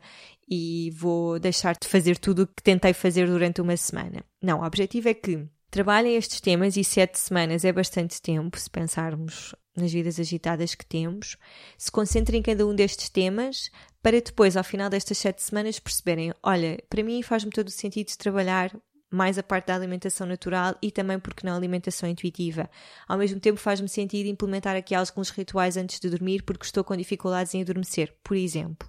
e 0.50 0.92
vou 0.96 1.40
deixar 1.40 1.76
de 1.76 1.88
fazer 1.88 2.18
tudo 2.18 2.44
o 2.44 2.48
que 2.48 2.64
tentei 2.64 2.94
fazer 2.94 3.28
durante 3.28 3.62
uma 3.62 3.76
semana. 3.76 4.24
Não, 4.42 4.62
o 4.62 4.66
objetivo 4.66 5.10
é 5.10 5.14
que 5.14 5.46
trabalhem 5.70 6.16
estes 6.16 6.40
temas 6.40 6.78
e 6.78 6.84
sete 6.84 7.20
semanas 7.20 7.66
é 7.66 7.72
bastante 7.72 8.22
tempo, 8.22 8.58
se 8.58 8.70
pensarmos 8.70 9.54
nas 9.76 9.92
vidas 9.92 10.20
agitadas 10.20 10.74
que 10.74 10.86
temos. 10.86 11.38
Se 11.78 11.92
concentrem 11.92 12.40
em 12.40 12.44
cada 12.44 12.66
um 12.66 12.74
destes 12.74 13.10
temas 13.10 13.70
para 14.02 14.22
depois, 14.22 14.56
ao 14.56 14.64
final 14.64 14.90
destas 14.90 15.18
sete 15.18 15.44
semanas, 15.44 15.80
perceberem: 15.80 16.34
olha, 16.42 16.82
para 16.90 17.04
mim 17.04 17.22
faz-me 17.22 17.52
todo 17.52 17.68
o 17.68 17.72
sentido 17.72 18.16
trabalhar 18.18 18.72
mais 19.10 19.38
a 19.38 19.44
parte 19.44 19.68
da 19.68 19.76
alimentação 19.76 20.28
natural 20.28 20.76
e 20.82 20.92
também 20.92 21.20
porque 21.20 21.46
não 21.46 21.56
alimentação 21.56 22.10
intuitiva. 22.10 22.70
Ao 23.08 23.18
mesmo 23.18 23.40
tempo 23.40 23.60
faz-me 23.60 23.88
sentido 23.88 24.28
implementar 24.28 24.76
aqui 24.76 24.94
alguns 24.94 25.30
rituais 25.30 25.78
antes 25.78 26.00
de 26.00 26.10
dormir 26.10 26.44
porque 26.44 26.66
estou 26.66 26.84
com 26.84 26.96
dificuldades 26.96 27.54
em 27.54 27.62
adormecer, 27.62 28.14
por 28.24 28.36
exemplo. 28.36 28.88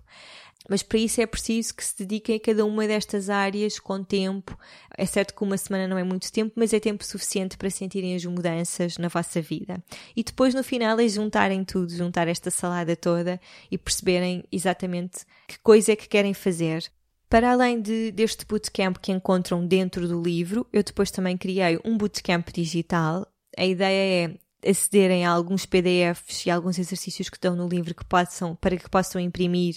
Mas 0.69 0.83
para 0.83 0.99
isso 0.99 1.21
é 1.21 1.27
preciso 1.27 1.75
que 1.75 1.85
se 1.85 1.97
dediquem 1.99 2.37
a 2.37 2.41
cada 2.41 2.65
uma 2.65 2.87
destas 2.87 3.31
áreas 3.31 3.79
com 3.79 4.03
tempo. 4.03 4.59
É 4.97 5.07
certo 5.07 5.35
que 5.35 5.43
uma 5.43 5.57
semana 5.57 5.87
não 5.87 5.97
é 5.97 6.03
muito 6.03 6.31
tempo, 6.33 6.53
mas 6.57 6.73
é 6.73 6.81
tempo 6.81 7.05
suficiente 7.05 7.57
para 7.57 7.71
sentirem 7.71 8.15
as 8.15 8.25
mudanças 8.25 8.99
na 8.99 9.09
vossa 9.09 9.41
vida. 9.41 9.83
E 10.17 10.23
depois, 10.23 10.55
no 10.55 10.65
final, 10.65 10.99
é 10.99 11.09
juntarem 11.09 11.65
tudo, 11.65 11.91
juntar 11.93 12.29
esta 12.29 12.51
salada 12.51 12.97
toda 12.97 13.41
e 13.71 13.79
perceberem 13.79 14.45
exatamente 14.51 15.25
que 15.47 15.59
coisa 15.61 15.93
é 15.93 15.97
que 15.97 16.09
querem 16.09 16.35
fazer. 16.35 16.91
Para 17.29 17.53
além 17.53 17.81
de, 17.81 18.11
deste 18.11 18.47
bootcamp 18.47 18.97
que 18.97 19.13
encontram 19.13 19.67
dentro 19.67 20.09
do 20.09 20.21
livro, 20.23 20.67
eu 20.73 20.83
depois 20.83 21.11
também 21.11 21.37
criei 21.37 21.79
um 21.85 21.97
bootcamp 21.97 22.49
digital. 22.53 23.27
A 23.57 23.67
ideia 23.67 24.31
é 24.65 24.71
acederem 24.71 25.27
a 25.27 25.31
alguns 25.31 25.67
PDFs 25.67 26.47
e 26.47 26.51
alguns 26.51 26.79
exercícios 26.79 27.29
que 27.29 27.37
estão 27.37 27.55
no 27.55 27.69
livro 27.69 27.95
que 27.95 28.05
possam, 28.05 28.57
para 28.57 28.77
que 28.77 28.89
possam 28.89 29.21
imprimir 29.21 29.77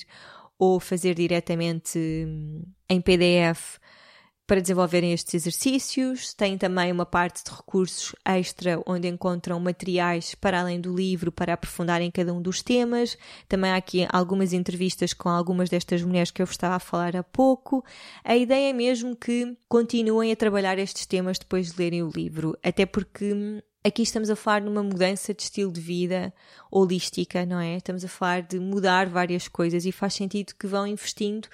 ou 0.57 0.79
fazer 0.79 1.13
diretamente 1.13 1.99
hum, 1.99 2.63
em 2.89 3.01
PDF 3.01 3.79
para 4.51 4.59
desenvolverem 4.59 5.13
estes 5.13 5.33
exercícios. 5.33 6.33
Tem 6.33 6.57
também 6.57 6.91
uma 6.91 7.05
parte 7.05 7.41
de 7.41 7.49
recursos 7.51 8.13
extra 8.25 8.83
onde 8.85 9.07
encontram 9.07 9.57
materiais 9.61 10.35
para 10.35 10.59
além 10.59 10.81
do 10.81 10.93
livro 10.93 11.31
para 11.31 11.53
aprofundarem 11.53 12.11
cada 12.11 12.33
um 12.33 12.41
dos 12.41 12.61
temas. 12.61 13.17
Também 13.47 13.71
há 13.71 13.77
aqui 13.77 14.05
algumas 14.11 14.51
entrevistas 14.51 15.13
com 15.13 15.29
algumas 15.29 15.69
destas 15.69 16.03
mulheres 16.03 16.31
que 16.31 16.41
eu 16.41 16.45
vos 16.45 16.55
estava 16.55 16.75
a 16.75 16.79
falar 16.79 17.15
há 17.15 17.23
pouco. 17.23 17.81
A 18.25 18.35
ideia 18.35 18.71
é 18.71 18.73
mesmo 18.73 19.15
que 19.15 19.55
continuem 19.69 20.33
a 20.33 20.35
trabalhar 20.35 20.77
estes 20.77 21.05
temas 21.05 21.39
depois 21.39 21.71
de 21.71 21.81
lerem 21.81 22.03
o 22.03 22.11
livro, 22.13 22.53
até 22.61 22.85
porque 22.85 23.33
hum, 23.33 23.61
aqui 23.85 24.01
estamos 24.01 24.29
a 24.29 24.35
falar 24.35 24.59
numa 24.59 24.83
mudança 24.83 25.33
de 25.33 25.43
estilo 25.43 25.71
de 25.71 25.79
vida 25.79 26.33
holística, 26.69 27.45
não 27.45 27.61
é? 27.61 27.77
Estamos 27.77 28.03
a 28.03 28.09
falar 28.09 28.41
de 28.41 28.59
mudar 28.59 29.07
várias 29.07 29.47
coisas 29.47 29.85
e 29.85 29.93
faz 29.93 30.13
sentido 30.13 30.55
que 30.59 30.67
vão 30.67 30.85
investindo 30.85 31.47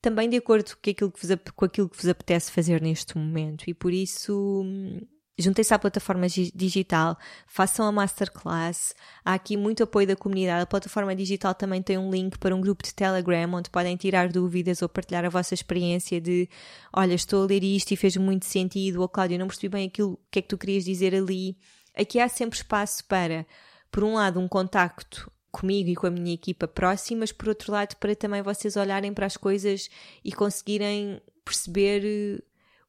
também 0.00 0.28
de 0.28 0.36
acordo 0.36 0.76
com 0.82 0.90
aquilo 0.90 1.10
que 1.10 1.26
vos, 1.26 1.36
com 1.54 1.64
aquilo 1.64 1.88
que 1.88 1.96
vos 1.96 2.08
apetece 2.08 2.52
fazer 2.52 2.80
neste 2.80 3.16
momento. 3.18 3.64
E 3.68 3.74
por 3.74 3.92
isso 3.92 4.62
hum, 4.64 5.00
juntem-se 5.38 5.72
à 5.72 5.78
plataforma 5.78 6.26
digital, 6.28 7.16
façam 7.46 7.86
a 7.86 7.92
masterclass. 7.92 8.94
Há 9.24 9.34
aqui 9.34 9.56
muito 9.56 9.82
apoio 9.82 10.06
da 10.06 10.16
comunidade. 10.16 10.62
A 10.62 10.66
plataforma 10.66 11.14
digital 11.14 11.54
também 11.54 11.82
tem 11.82 11.96
um 11.96 12.10
link 12.10 12.38
para 12.38 12.54
um 12.54 12.60
grupo 12.60 12.82
de 12.82 12.94
Telegram 12.94 13.54
onde 13.54 13.70
podem 13.70 13.96
tirar 13.96 14.30
dúvidas 14.30 14.82
ou 14.82 14.88
partilhar 14.88 15.24
a 15.24 15.28
vossa 15.28 15.54
experiência 15.54 16.20
de 16.20 16.48
olha, 16.92 17.14
estou 17.14 17.44
a 17.44 17.46
ler 17.46 17.62
isto 17.62 17.92
e 17.92 17.96
fez 17.96 18.16
muito 18.16 18.46
sentido, 18.46 19.00
ou 19.00 19.08
Cláudia, 19.08 19.38
não 19.38 19.46
percebi 19.46 19.68
bem 19.68 19.86
aquilo, 19.86 20.12
o 20.12 20.18
que 20.30 20.40
é 20.40 20.42
que 20.42 20.48
tu 20.48 20.58
querias 20.58 20.84
dizer 20.84 21.14
ali. 21.14 21.56
Aqui 21.94 22.20
há 22.20 22.28
sempre 22.28 22.58
espaço 22.58 23.04
para, 23.06 23.46
por 23.90 24.04
um 24.04 24.14
lado, 24.14 24.40
um 24.40 24.48
contacto 24.48 25.30
comigo 25.50 25.90
e 25.90 25.96
com 25.96 26.06
a 26.06 26.10
minha 26.10 26.34
equipa 26.34 26.68
próximas, 26.68 27.32
por 27.32 27.48
outro 27.48 27.72
lado, 27.72 27.96
para 27.96 28.14
também 28.14 28.42
vocês 28.42 28.76
olharem 28.76 29.12
para 29.12 29.26
as 29.26 29.36
coisas 29.36 29.88
e 30.24 30.32
conseguirem 30.32 31.20
perceber 31.44 32.02
eh, 32.04 32.42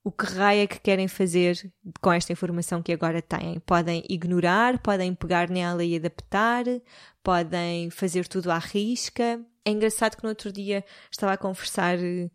o 0.03 0.11
que 0.11 0.25
raio 0.25 0.61
é 0.61 0.67
que 0.67 0.79
querem 0.79 1.07
fazer 1.07 1.71
com 2.01 2.11
esta 2.11 2.31
informação 2.33 2.81
que 2.81 2.91
agora 2.91 3.21
têm. 3.21 3.59
Podem 3.59 4.03
ignorar, 4.09 4.79
podem 4.79 5.13
pegar 5.13 5.49
nela 5.49 5.83
e 5.83 5.95
adaptar, 5.95 6.65
podem 7.23 7.89
fazer 7.89 8.27
tudo 8.27 8.51
à 8.51 8.57
risca. 8.57 9.39
É 9.65 9.71
engraçado 9.71 10.15
que 10.15 10.23
no 10.23 10.29
outro 10.29 10.51
dia 10.51 10.83
estava 11.11 11.33
a 11.33 11.37
conversar 11.37 11.97
eh, 11.99 12.29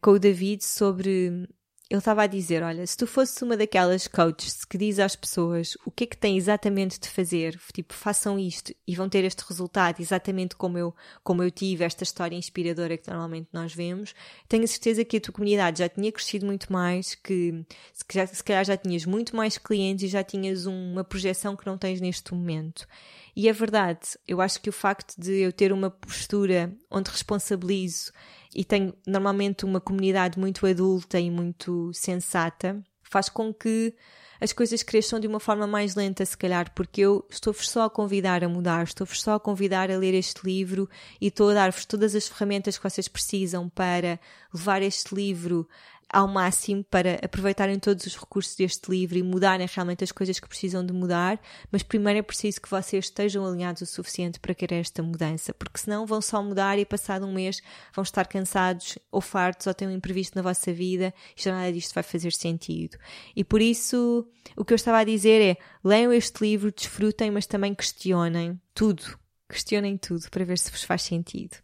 com 0.00 0.12
o 0.12 0.18
David 0.18 0.64
sobre 0.64 1.48
ele 1.92 1.98
estava 1.98 2.22
a 2.22 2.26
dizer: 2.26 2.62
Olha, 2.62 2.86
se 2.86 2.96
tu 2.96 3.06
fosses 3.06 3.40
uma 3.42 3.54
daquelas 3.54 4.08
coaches 4.08 4.64
que 4.64 4.78
diz 4.78 4.98
às 4.98 5.14
pessoas 5.14 5.76
o 5.84 5.90
que 5.90 6.04
é 6.04 6.06
que 6.06 6.16
têm 6.16 6.38
exatamente 6.38 6.98
de 6.98 7.06
fazer, 7.06 7.60
tipo, 7.70 7.92
façam 7.92 8.38
isto 8.38 8.74
e 8.86 8.96
vão 8.96 9.10
ter 9.10 9.24
este 9.24 9.44
resultado 9.46 10.00
exatamente 10.00 10.56
como 10.56 10.78
eu, 10.78 10.94
como 11.22 11.42
eu 11.42 11.50
tive, 11.50 11.84
esta 11.84 12.02
história 12.02 12.34
inspiradora 12.34 12.96
que 12.96 13.10
normalmente 13.10 13.48
nós 13.52 13.74
vemos, 13.74 14.14
tenho 14.48 14.64
a 14.64 14.66
certeza 14.66 15.04
que 15.04 15.18
a 15.18 15.20
tua 15.20 15.34
comunidade 15.34 15.80
já 15.80 15.88
tinha 15.88 16.10
crescido 16.10 16.46
muito 16.46 16.72
mais, 16.72 17.14
que 17.14 17.62
se, 17.92 18.04
já, 18.10 18.26
se 18.26 18.42
calhar 18.42 18.64
já 18.64 18.76
tinhas 18.76 19.04
muito 19.04 19.36
mais 19.36 19.58
clientes 19.58 20.04
e 20.04 20.08
já 20.08 20.24
tinhas 20.24 20.64
uma 20.64 21.04
projeção 21.04 21.54
que 21.54 21.66
não 21.66 21.76
tens 21.76 22.00
neste 22.00 22.32
momento. 22.32 22.88
E 23.36 23.50
é 23.50 23.52
verdade, 23.52 24.18
eu 24.26 24.40
acho 24.40 24.62
que 24.62 24.70
o 24.70 24.72
facto 24.72 25.14
de 25.18 25.40
eu 25.40 25.52
ter 25.52 25.74
uma 25.74 25.90
postura 25.90 26.74
onde 26.90 27.10
responsabilizo 27.10 28.12
e 28.54 28.64
tenho 28.64 28.94
normalmente 29.06 29.64
uma 29.64 29.80
comunidade 29.80 30.38
muito 30.38 30.66
adulta 30.66 31.18
e 31.18 31.30
muito 31.30 31.90
sensata, 31.92 32.82
faz 33.02 33.28
com 33.28 33.52
que 33.52 33.94
as 34.42 34.52
coisas 34.52 34.82
cresçam 34.82 35.20
de 35.20 35.28
uma 35.28 35.38
forma 35.38 35.68
mais 35.68 35.94
lenta, 35.94 36.26
se 36.26 36.36
calhar, 36.36 36.72
porque 36.74 37.02
eu 37.02 37.24
estou-vos 37.30 37.70
só 37.70 37.84
a 37.84 37.90
convidar 37.90 38.42
a 38.42 38.48
mudar, 38.48 38.82
estou-vos 38.82 39.22
só 39.22 39.34
a 39.34 39.40
convidar 39.40 39.88
a 39.88 39.96
ler 39.96 40.14
este 40.14 40.44
livro 40.44 40.90
e 41.20 41.28
estou 41.28 41.50
a 41.50 41.54
dar-vos 41.54 41.84
todas 41.84 42.12
as 42.16 42.26
ferramentas 42.26 42.76
que 42.76 42.82
vocês 42.82 43.06
precisam 43.06 43.68
para 43.68 44.18
levar 44.52 44.82
este 44.82 45.14
livro 45.14 45.68
ao 46.12 46.28
máximo 46.28 46.84
para 46.84 47.18
aproveitarem 47.24 47.78
todos 47.78 48.04
os 48.04 48.16
recursos 48.16 48.54
deste 48.54 48.90
livro 48.90 49.16
e 49.16 49.22
mudarem 49.22 49.66
realmente 49.66 50.04
as 50.04 50.12
coisas 50.12 50.38
que 50.38 50.46
precisam 50.46 50.84
de 50.84 50.92
mudar, 50.92 51.40
mas 51.70 51.82
primeiro 51.82 52.18
é 52.18 52.22
preciso 52.22 52.60
que 52.60 52.68
vocês 52.68 53.06
estejam 53.06 53.46
alinhados 53.46 53.80
o 53.80 53.86
suficiente 53.86 54.38
para 54.38 54.54
querer 54.54 54.80
esta 54.80 55.02
mudança, 55.02 55.54
porque 55.54 55.78
senão 55.78 56.04
vão 56.04 56.20
só 56.20 56.42
mudar 56.42 56.78
e 56.78 56.84
passado 56.84 57.24
um 57.24 57.32
mês 57.32 57.62
vão 57.94 58.02
estar 58.02 58.26
cansados 58.26 58.98
ou 59.10 59.22
fartos 59.22 59.66
ou 59.66 59.72
têm 59.72 59.88
um 59.88 59.92
imprevisto 59.92 60.36
na 60.36 60.42
vossa 60.42 60.70
vida 60.72 61.14
e 61.34 61.42
já 61.42 61.52
nada 61.52 61.72
disto 61.72 61.94
vai 61.94 62.02
fazer 62.02 62.32
sentido. 62.32 62.98
E 63.34 63.42
por 63.42 63.62
isso 63.62 64.28
o 64.54 64.64
que 64.64 64.74
eu 64.74 64.76
estava 64.76 64.98
a 64.98 65.04
dizer 65.04 65.40
é 65.40 65.56
leiam 65.82 66.12
este 66.12 66.42
livro, 66.42 66.70
desfrutem, 66.70 67.30
mas 67.30 67.46
também 67.46 67.74
questionem 67.74 68.60
tudo 68.74 69.21
questionem 69.52 69.96
tudo 69.96 70.28
para 70.30 70.44
ver 70.44 70.58
se 70.58 70.70
vos 70.70 70.82
faz 70.82 71.02
sentido. 71.02 71.56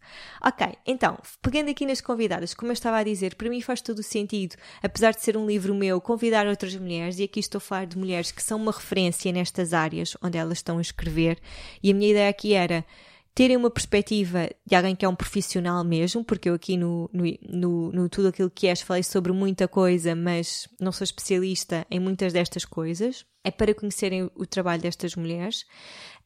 Ok, 0.45 0.67
então, 0.85 1.17
pegando 1.41 1.71
aqui 1.71 1.85
nas 1.85 1.99
convidadas, 1.99 2.53
como 2.53 2.71
eu 2.71 2.73
estava 2.73 2.97
a 2.97 3.03
dizer, 3.03 3.35
para 3.35 3.49
mim 3.49 3.59
faz 3.61 3.81
todo 3.81 3.99
o 3.99 4.03
sentido, 4.03 4.55
apesar 4.83 5.11
de 5.11 5.21
ser 5.21 5.35
um 5.35 5.45
livro 5.45 5.73
meu, 5.73 5.99
convidar 5.99 6.47
outras 6.47 6.75
mulheres, 6.75 7.17
e 7.19 7.23
aqui 7.23 7.39
estou 7.39 7.57
a 7.57 7.61
falar 7.61 7.85
de 7.85 7.97
mulheres 7.97 8.31
que 8.31 8.43
são 8.43 8.59
uma 8.59 8.71
referência 8.71 9.31
nestas 9.31 9.73
áreas 9.73 10.15
onde 10.21 10.37
elas 10.37 10.59
estão 10.59 10.77
a 10.77 10.81
escrever, 10.81 11.39
e 11.81 11.91
a 11.91 11.93
minha 11.93 12.11
ideia 12.11 12.29
aqui 12.29 12.53
era 12.53 12.85
terem 13.33 13.55
uma 13.55 13.69
perspectiva 13.69 14.49
de 14.65 14.75
alguém 14.75 14.95
que 14.95 15.05
é 15.05 15.09
um 15.09 15.15
profissional 15.15 15.83
mesmo, 15.83 16.23
porque 16.23 16.49
eu 16.49 16.53
aqui 16.53 16.75
no, 16.75 17.09
no, 17.13 17.23
no, 17.47 17.91
no 17.91 18.09
tudo 18.09 18.27
aquilo 18.27 18.49
que 18.49 18.67
és 18.67 18.81
falei 18.81 19.01
sobre 19.01 19.31
muita 19.31 19.67
coisa, 19.67 20.13
mas 20.13 20.67
não 20.79 20.91
sou 20.91 21.05
especialista 21.05 21.87
em 21.89 21.99
muitas 21.99 22.33
destas 22.33 22.65
coisas. 22.65 23.25
É 23.43 23.51
para 23.51 23.73
conhecerem 23.73 24.29
o 24.35 24.45
trabalho 24.45 24.81
destas 24.81 25.15
mulheres. 25.15 25.65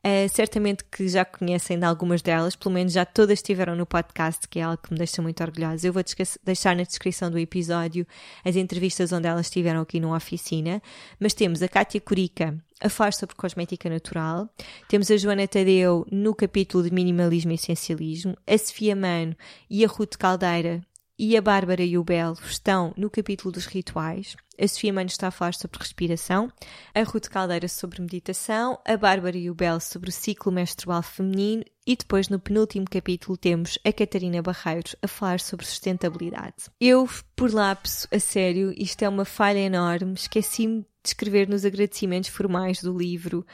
Uh, 0.05 0.27
certamente 0.27 0.83
que 0.83 1.07
já 1.07 1.23
conhecem 1.23 1.79
de 1.79 1.85
algumas 1.85 2.21
delas, 2.21 2.57
pelo 2.57 2.75
menos 2.75 2.91
já 2.91 3.05
todas 3.05 3.39
estiveram 3.39 3.73
no 3.73 3.85
podcast, 3.85 4.47
que 4.49 4.59
é 4.59 4.63
algo 4.63 4.77
que 4.77 4.91
me 4.91 4.97
deixa 4.97 5.21
muito 5.21 5.41
orgulhosa. 5.41 5.87
Eu 5.87 5.93
vou 5.93 6.03
deixar 6.43 6.75
na 6.75 6.83
descrição 6.83 7.31
do 7.31 7.39
episódio 7.39 8.05
as 8.43 8.57
entrevistas 8.57 9.13
onde 9.13 9.27
elas 9.27 9.45
estiveram 9.45 9.79
aqui 9.79 10.01
numa 10.01 10.17
oficina. 10.17 10.81
Mas 11.17 11.33
temos 11.33 11.61
a 11.61 11.69
Kátia 11.69 12.01
Curica 12.01 12.61
a 12.81 12.89
falar 12.89 13.13
sobre 13.13 13.35
cosmética 13.35 13.89
natural, 13.89 14.49
temos 14.89 15.09
a 15.09 15.15
Joana 15.15 15.47
Tadeu 15.47 16.05
no 16.11 16.35
capítulo 16.35 16.83
de 16.83 16.93
minimalismo 16.93 17.51
e 17.51 17.55
essencialismo, 17.55 18.35
a 18.45 18.57
Sofia 18.57 18.93
Mano 18.93 19.33
e 19.69 19.85
a 19.85 19.87
Ruth 19.87 20.17
Caldeira 20.17 20.81
e 21.17 21.37
a 21.37 21.41
Bárbara 21.41 21.83
e 21.83 21.97
o 21.97 22.03
Belo 22.03 22.37
estão 22.43 22.93
no 22.97 23.09
capítulo 23.09 23.51
dos 23.51 23.65
rituais. 23.65 24.35
A 24.59 24.67
Sofia 24.67 24.93
Mano 24.93 25.07
está 25.07 25.27
a 25.27 25.31
falar 25.31 25.53
sobre 25.53 25.79
respiração, 25.79 26.51
a 26.93 27.01
Ruth 27.03 27.27
Caldeira 27.27 27.67
sobre 27.67 28.01
meditação, 28.01 28.79
a 28.85 28.95
Bárbara 28.95 29.37
e 29.37 29.49
o 29.49 29.55
Belo 29.55 29.79
sobre 29.79 30.09
o 30.09 30.13
ciclo 30.13 30.51
menstrual 30.51 31.01
feminino 31.01 31.63
e 31.85 31.95
depois 31.95 32.29
no 32.29 32.39
penúltimo 32.39 32.85
capítulo 32.89 33.37
temos 33.37 33.79
a 33.83 33.91
Catarina 33.91 34.41
Barreiros 34.41 34.95
a 35.01 35.07
falar 35.07 35.39
sobre 35.39 35.65
sustentabilidade. 35.65 36.69
Eu, 36.79 37.09
por 37.35 37.53
lapso, 37.53 38.07
a 38.11 38.19
sério, 38.19 38.73
isto 38.77 39.03
é 39.03 39.09
uma 39.09 39.25
falha 39.25 39.59
enorme, 39.59 40.13
esqueci-me 40.13 40.81
de 40.81 41.09
escrever 41.09 41.49
nos 41.49 41.65
agradecimentos 41.65 42.29
formais 42.29 42.81
do 42.81 42.97
livro 42.97 43.45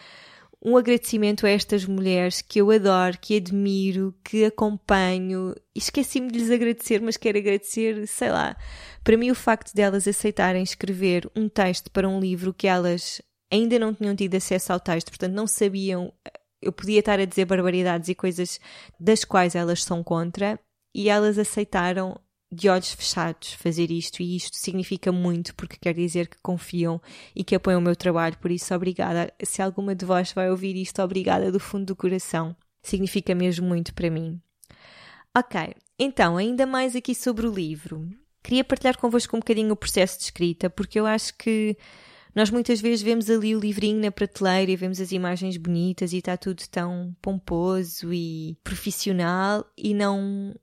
um 0.64 0.76
agradecimento 0.76 1.46
a 1.46 1.50
estas 1.50 1.86
mulheres 1.86 2.42
que 2.42 2.60
eu 2.60 2.70
adoro, 2.70 3.18
que 3.20 3.38
admiro, 3.38 4.14
que 4.24 4.44
acompanho. 4.44 5.56
Esqueci-me 5.74 6.30
de 6.30 6.40
lhes 6.40 6.52
agradecer, 6.52 7.02
mas 7.02 7.16
quero 7.16 7.38
agradecer, 7.38 8.06
sei 8.08 8.30
lá. 8.30 8.58
Para 9.04 9.18
mim, 9.18 9.32
o 9.32 9.36
facto 9.36 9.74
de 9.74 9.82
elas 9.82 10.08
aceitarem 10.08 10.62
escrever 10.62 11.30
um 11.36 11.48
texto 11.48 11.90
para 11.92 12.10
um 12.10 12.20
livro 12.20 12.54
que 12.54 12.68
elas 12.68 13.22
ainda 13.52 13.80
não 13.80 13.94
tinham 13.94 14.16
tido 14.16 14.36
acesso 14.36 14.74
ao 14.74 14.80
texto, 14.80 15.10
portanto, 15.10 15.34
não 15.34 15.48
sabiam. 15.48 16.14
Eu 16.62 16.74
podia 16.74 17.00
estar 17.00 17.20
a 17.20 17.26
dizer 17.26 17.46
barbaridades 17.46 18.10
e 18.10 18.16
coisas 18.16 18.60
das 19.00 19.24
quais 19.24 19.56
elas 19.56 19.82
são 19.84 20.04
contra, 20.04 20.60
e 20.94 21.08
elas 21.08 21.38
aceitaram 21.38 22.20
de 22.52 22.68
olhos 22.68 22.92
fechados 22.92 23.54
fazer 23.54 23.92
isto 23.92 24.22
e 24.22 24.36
isto 24.36 24.58
significa 24.58 25.12
muito 25.12 25.54
porque 25.56 25.78
quer 25.80 25.94
dizer 25.94 26.28
que 26.28 26.38
confiam 26.42 27.00
e 27.36 27.44
que 27.44 27.56
apoiam 27.56 27.80
o 27.80 27.84
meu 27.84 27.96
trabalho, 27.96 28.38
por 28.40 28.52
isso 28.52 28.74
obrigada. 28.74 29.32
Se 29.44 29.62
alguma 29.62 29.94
de 29.94 30.06
vós 30.06 30.34
vai 30.34 30.50
ouvir 30.50 30.76
isto, 30.76 31.02
obrigada 31.02 31.52
do 31.52 31.60
fundo 31.60 31.86
do 31.86 31.96
coração. 31.96 32.56
Significa 32.82 33.36
mesmo 33.36 33.68
muito 33.68 33.94
para 33.94 34.10
mim. 34.10 34.42
Ok, 35.38 35.76
então, 35.98 36.38
ainda 36.38 36.66
mais 36.66 36.96
aqui 36.96 37.14
sobre 37.14 37.46
o 37.46 37.54
livro. 37.54 38.10
Queria 38.42 38.64
partilhar 38.64 38.98
convosco 38.98 39.36
um 39.36 39.40
bocadinho 39.40 39.74
o 39.74 39.76
processo 39.76 40.18
de 40.18 40.24
escrita, 40.24 40.70
porque 40.70 41.00
eu 41.00 41.06
acho 41.06 41.36
que 41.38 41.78
nós 42.34 42.50
muitas 42.50 42.80
vezes 42.80 43.02
vemos 43.02 43.30
ali 43.30 43.56
o 43.56 43.60
livrinho 43.60 44.02
na 44.02 44.12
prateleira 44.12 44.72
e 44.72 44.76
vemos 44.76 45.02
as 45.02 45.12
imagens 45.12 45.58
bonitas 45.58 46.14
e 46.14 46.18
está 46.18 46.38
tudo 46.38 46.64
tão 46.70 47.16
pomposo 47.22 48.14
e 48.14 48.58
profissional 48.64 49.66
e 49.78 49.94
não 49.94 50.56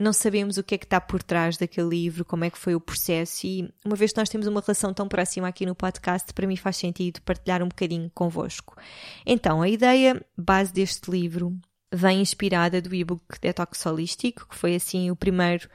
não 0.00 0.12
sabemos 0.12 0.58
o 0.58 0.64
que 0.64 0.74
é 0.74 0.78
que 0.78 0.84
está 0.84 1.00
por 1.00 1.22
trás 1.22 1.56
daquele 1.56 1.88
livro, 1.88 2.24
como 2.24 2.44
é 2.44 2.50
que 2.50 2.58
foi 2.58 2.74
o 2.74 2.80
processo 2.80 3.46
e 3.46 3.72
uma 3.84 3.94
vez 3.94 4.12
que 4.12 4.18
nós 4.18 4.28
temos 4.28 4.46
uma 4.46 4.60
relação 4.60 4.92
tão 4.92 5.06
próxima 5.06 5.46
aqui 5.46 5.64
no 5.64 5.74
podcast, 5.74 6.32
para 6.32 6.46
mim 6.46 6.56
faz 6.56 6.76
sentido 6.76 7.20
partilhar 7.22 7.62
um 7.62 7.68
bocadinho 7.68 8.10
convosco. 8.12 8.76
Então, 9.24 9.62
a 9.62 9.68
ideia 9.68 10.20
base 10.36 10.72
deste 10.72 11.10
livro 11.10 11.56
vem 11.92 12.20
inspirada 12.20 12.82
do 12.82 12.92
e-book 12.92 13.22
Detox 13.40 13.86
Holístico, 13.86 14.48
que 14.48 14.56
foi 14.56 14.74
assim 14.74 15.12
o 15.12 15.16
primeiro 15.16 15.68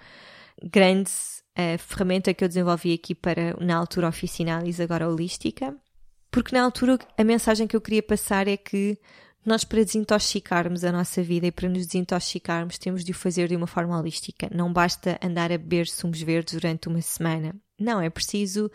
grande 0.62 1.10
uh, 1.58 1.78
ferramenta 1.78 2.34
que 2.34 2.44
eu 2.44 2.48
desenvolvi 2.50 2.94
aqui 2.94 3.16
para, 3.16 3.56
na 3.62 3.78
altura, 3.78 4.10
oficinalis, 4.10 4.82
agora 4.82 5.08
holística, 5.08 5.74
porque 6.30 6.54
na 6.54 6.64
altura 6.64 7.00
a 7.18 7.24
mensagem 7.24 7.68
que 7.68 7.76
eu 7.76 7.82
queria 7.82 8.04
passar 8.04 8.50
é 8.50 8.58
que 8.58 8.98
nós, 9.46 9.64
para 9.64 9.84
desintoxicarmos 9.84 10.84
a 10.84 10.92
nossa 10.92 11.24
vida 11.24 11.48
e 11.48 11.52
para 11.52 11.70
nos 11.70 11.86
desintoxicarmos, 11.86 12.78
temos 12.78 13.04
de 13.04 13.12
o 13.12 13.16
fazer 13.16 13.48
de 13.48 13.56
uma 13.56 13.68
forma 13.68 13.98
holística. 13.98 14.50
Não 14.54 14.72
basta 14.72 15.18
andar 15.24 15.52
a 15.52 15.58
beber 15.58 15.88
sumos 15.88 16.22
verdes 16.22 16.54
durante 16.54 16.88
uma 16.88 17.02
semana. 17.02 17.56
Não, 17.80 18.02
é 18.02 18.10
preciso 18.10 18.70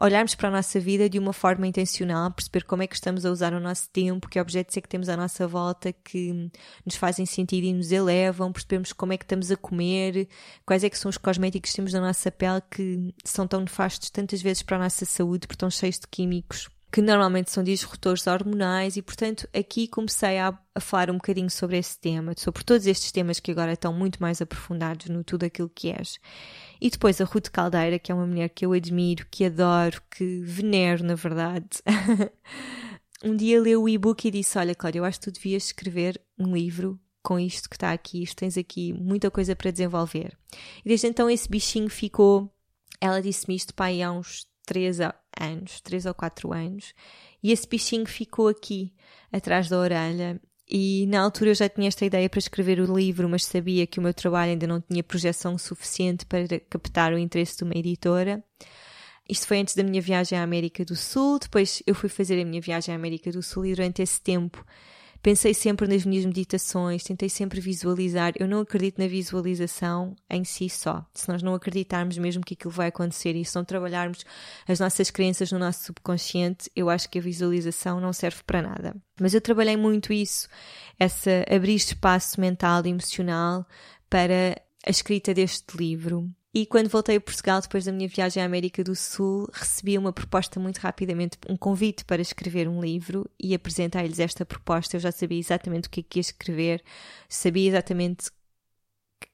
olharmos 0.00 0.34
para 0.34 0.48
a 0.48 0.50
nossa 0.50 0.80
vida 0.80 1.10
de 1.10 1.18
uma 1.18 1.34
forma 1.34 1.66
intencional, 1.66 2.30
perceber 2.30 2.64
como 2.64 2.82
é 2.82 2.86
que 2.86 2.94
estamos 2.94 3.26
a 3.26 3.30
usar 3.30 3.52
o 3.52 3.60
nosso 3.60 3.90
tempo, 3.90 4.30
que 4.30 4.40
objetos 4.40 4.74
é 4.78 4.80
que 4.80 4.88
temos 4.88 5.10
à 5.10 5.16
nossa 5.16 5.46
volta 5.46 5.92
que 5.92 6.50
nos 6.84 6.96
fazem 6.96 7.26
sentido 7.26 7.64
e 7.64 7.74
nos 7.74 7.92
elevam, 7.92 8.50
percebermos 8.50 8.94
como 8.94 9.12
é 9.12 9.18
que 9.18 9.24
estamos 9.24 9.50
a 9.50 9.56
comer, 9.56 10.26
quais 10.64 10.82
é 10.82 10.88
que 10.88 10.98
são 10.98 11.10
os 11.10 11.18
cosméticos 11.18 11.70
que 11.70 11.76
temos 11.76 11.92
na 11.92 12.00
nossa 12.00 12.30
pele 12.30 12.62
que 12.70 13.14
são 13.22 13.46
tão 13.46 13.60
nefastos 13.60 14.08
tantas 14.08 14.40
vezes 14.40 14.62
para 14.62 14.78
a 14.78 14.80
nossa 14.80 15.04
saúde, 15.04 15.46
porque 15.46 15.56
estão 15.56 15.70
cheios 15.70 15.98
de 15.98 16.06
químicos 16.10 16.70
que 16.90 17.02
normalmente 17.02 17.50
são 17.50 17.62
disruptores 17.62 18.26
hormonais 18.26 18.96
e, 18.96 19.02
portanto, 19.02 19.48
aqui 19.52 19.88
comecei 19.88 20.38
a, 20.38 20.56
a, 20.74 20.80
falar 20.80 21.10
um 21.10 21.14
bocadinho 21.14 21.50
sobre 21.50 21.76
esse 21.76 21.98
tema, 21.98 22.32
sobre 22.36 22.64
todos 22.64 22.86
estes 22.86 23.12
temas 23.12 23.40
que 23.40 23.50
agora 23.50 23.72
estão 23.72 23.92
muito 23.92 24.22
mais 24.22 24.40
aprofundados 24.40 25.06
no 25.06 25.24
tudo 25.24 25.44
aquilo 25.44 25.68
que 25.68 25.90
és. 25.90 26.18
E 26.80 26.88
depois 26.88 27.20
a 27.20 27.24
Ruth 27.24 27.48
Caldeira, 27.48 27.98
que 27.98 28.10
é 28.10 28.14
uma 28.14 28.26
mulher 28.26 28.48
que 28.48 28.64
eu 28.64 28.72
admiro, 28.72 29.26
que 29.30 29.44
adoro, 29.44 30.00
que 30.10 30.40
venero, 30.42 31.04
na 31.04 31.14
verdade. 31.14 31.66
um 33.22 33.36
dia 33.36 33.60
leu 33.60 33.82
o 33.82 33.88
e-book 33.88 34.26
e 34.26 34.30
disse: 34.30 34.58
Olha, 34.58 34.74
Cláudia, 34.74 35.00
eu 35.00 35.04
acho 35.04 35.20
que 35.20 35.30
tu 35.30 35.32
devias 35.32 35.64
escrever 35.64 36.20
um 36.38 36.54
livro 36.54 36.98
com 37.22 37.40
isto 37.40 37.68
que 37.68 37.74
está 37.74 37.92
aqui, 37.92 38.22
isto 38.22 38.36
tens 38.36 38.56
aqui 38.56 38.92
muita 38.92 39.32
coisa 39.32 39.56
para 39.56 39.72
desenvolver. 39.72 40.38
E 40.84 40.88
desde 40.88 41.08
então 41.08 41.28
esse 41.28 41.48
bichinho 41.48 41.90
ficou. 41.90 42.52
Ela 43.00 43.20
disse-me 43.20 43.56
isto, 43.56 43.74
pai, 43.74 44.00
há 44.00 44.10
uns 44.10 44.46
3 44.64 45.00
anos, 45.00 45.16
3 45.82 46.06
ou 46.06 46.14
4 46.14 46.52
anos, 46.52 46.94
e 47.42 47.52
esse 47.52 47.68
bichinho 47.68 48.06
ficou 48.06 48.48
aqui, 48.48 48.92
atrás 49.32 49.68
da 49.68 49.78
orelha. 49.78 50.40
E 50.68 51.06
na 51.06 51.20
altura 51.20 51.50
eu 51.50 51.54
já 51.54 51.68
tinha 51.68 51.86
esta 51.86 52.04
ideia 52.04 52.28
para 52.28 52.40
escrever 52.40 52.80
o 52.80 52.96
livro, 52.96 53.28
mas 53.28 53.44
sabia 53.44 53.86
que 53.86 54.00
o 54.00 54.02
meu 54.02 54.12
trabalho 54.12 54.50
ainda 54.50 54.66
não 54.66 54.80
tinha 54.80 55.02
projeção 55.02 55.56
suficiente 55.56 56.26
para 56.26 56.58
captar 56.68 57.12
o 57.12 57.18
interesse 57.18 57.58
de 57.58 57.64
uma 57.64 57.76
editora. 57.76 58.42
Isto 59.28 59.46
foi 59.46 59.58
antes 59.60 59.74
da 59.74 59.82
minha 59.82 60.00
viagem 60.00 60.38
à 60.38 60.42
América 60.42 60.84
do 60.84 60.96
Sul, 60.96 61.38
depois 61.38 61.82
eu 61.86 61.94
fui 61.94 62.08
fazer 62.08 62.40
a 62.40 62.44
minha 62.44 62.60
viagem 62.60 62.94
à 62.94 62.96
América 62.96 63.30
do 63.30 63.42
Sul 63.42 63.66
e 63.66 63.74
durante 63.74 64.02
esse 64.02 64.20
tempo 64.20 64.64
Pensei 65.26 65.52
sempre 65.52 65.88
nas 65.88 66.06
minhas 66.06 66.24
meditações, 66.24 67.02
tentei 67.02 67.28
sempre 67.28 67.60
visualizar. 67.60 68.32
Eu 68.38 68.46
não 68.46 68.60
acredito 68.60 69.00
na 69.00 69.08
visualização 69.08 70.14
em 70.30 70.44
si 70.44 70.70
só. 70.70 71.04
Se 71.12 71.28
nós 71.28 71.42
não 71.42 71.52
acreditarmos 71.52 72.16
mesmo 72.16 72.44
que 72.44 72.54
aquilo 72.54 72.70
vai 72.70 72.86
acontecer 72.86 73.34
e 73.34 73.44
se 73.44 73.56
não 73.56 73.64
trabalharmos 73.64 74.24
as 74.68 74.78
nossas 74.78 75.10
crenças 75.10 75.50
no 75.50 75.58
nosso 75.58 75.82
subconsciente, 75.82 76.70
eu 76.76 76.88
acho 76.88 77.10
que 77.10 77.18
a 77.18 77.20
visualização 77.20 77.98
não 77.98 78.12
serve 78.12 78.44
para 78.46 78.62
nada. 78.62 78.94
Mas 79.20 79.34
eu 79.34 79.40
trabalhei 79.40 79.76
muito 79.76 80.12
isso, 80.12 80.46
essa 80.96 81.44
abrir 81.50 81.74
espaço 81.74 82.40
mental 82.40 82.86
e 82.86 82.90
emocional 82.90 83.66
para 84.08 84.62
a 84.86 84.90
escrita 84.90 85.34
deste 85.34 85.76
livro. 85.76 86.30
E 86.56 86.64
quando 86.64 86.88
voltei 86.88 87.16
a 87.16 87.20
Portugal, 87.20 87.60
depois 87.60 87.84
da 87.84 87.92
minha 87.92 88.08
viagem 88.08 88.42
à 88.42 88.46
América 88.46 88.82
do 88.82 88.96
Sul, 88.96 89.46
recebi 89.52 89.98
uma 89.98 90.10
proposta 90.10 90.58
muito 90.58 90.78
rapidamente, 90.78 91.36
um 91.50 91.54
convite 91.54 92.02
para 92.02 92.22
escrever 92.22 92.66
um 92.66 92.80
livro 92.80 93.30
e 93.38 93.54
apresentei-lhes 93.54 94.18
esta 94.18 94.42
proposta. 94.42 94.96
Eu 94.96 95.00
já 95.00 95.12
sabia 95.12 95.38
exatamente 95.38 95.86
o 95.86 95.90
que 95.90 96.00
é 96.00 96.02
que 96.02 96.18
ia 96.18 96.22
escrever, 96.22 96.82
sabia 97.28 97.68
exatamente 97.68 98.30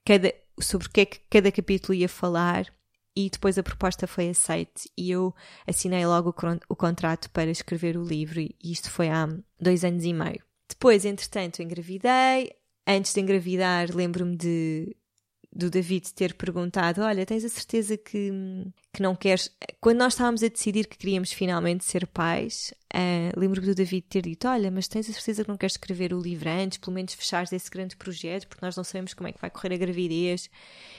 cada, 0.04 0.34
sobre 0.60 0.88
o 0.88 0.90
que 0.90 1.00
é 1.00 1.04
que 1.04 1.20
cada 1.30 1.52
capítulo 1.52 1.94
ia 1.94 2.08
falar 2.08 2.66
e 3.14 3.30
depois 3.30 3.56
a 3.56 3.62
proposta 3.62 4.08
foi 4.08 4.28
aceite 4.28 4.90
e 4.98 5.12
eu 5.12 5.32
assinei 5.64 6.04
logo 6.04 6.30
o, 6.30 6.34
o 6.68 6.74
contrato 6.74 7.30
para 7.30 7.52
escrever 7.52 7.96
o 7.96 8.02
livro 8.02 8.40
e 8.40 8.52
isto 8.64 8.90
foi 8.90 9.08
há 9.08 9.28
dois 9.60 9.84
anos 9.84 10.04
e 10.04 10.12
meio. 10.12 10.42
Depois, 10.68 11.04
entretanto, 11.04 11.62
engravidei. 11.62 12.50
Antes 12.84 13.14
de 13.14 13.20
engravidar, 13.20 13.94
lembro-me 13.94 14.36
de 14.36 14.96
do 15.52 15.70
David 15.70 16.12
ter 16.14 16.34
perguntado: 16.34 17.02
Olha, 17.02 17.26
tens 17.26 17.44
a 17.44 17.48
certeza 17.48 17.96
que, 17.96 18.30
que 18.92 19.02
não 19.02 19.16
queres. 19.16 19.50
Quando 19.80 19.98
nós 19.98 20.12
estávamos 20.12 20.42
a 20.42 20.48
decidir 20.48 20.86
que 20.86 20.98
queríamos 20.98 21.32
finalmente 21.32 21.82
ser 21.82 22.06
pais, 22.06 22.74
uh, 22.94 23.40
lembro-me 23.40 23.66
do 23.66 23.74
David 23.74 24.04
ter 24.06 24.22
dito: 24.22 24.46
Olha, 24.46 24.70
mas 24.70 24.86
tens 24.86 25.08
a 25.08 25.12
certeza 25.14 25.42
que 25.42 25.48
não 25.48 25.56
queres 25.56 25.74
escrever 25.74 26.12
o 26.12 26.20
livro 26.20 26.50
antes, 26.50 26.76
pelo 26.76 26.92
menos 26.92 27.14
fechares 27.14 27.50
esse 27.52 27.70
grande 27.70 27.96
projeto, 27.96 28.46
porque 28.46 28.64
nós 28.64 28.76
não 28.76 28.84
sabemos 28.84 29.14
como 29.14 29.28
é 29.28 29.32
que 29.32 29.40
vai 29.40 29.50
correr 29.50 29.74
a 29.74 29.78
gravidez. 29.78 30.50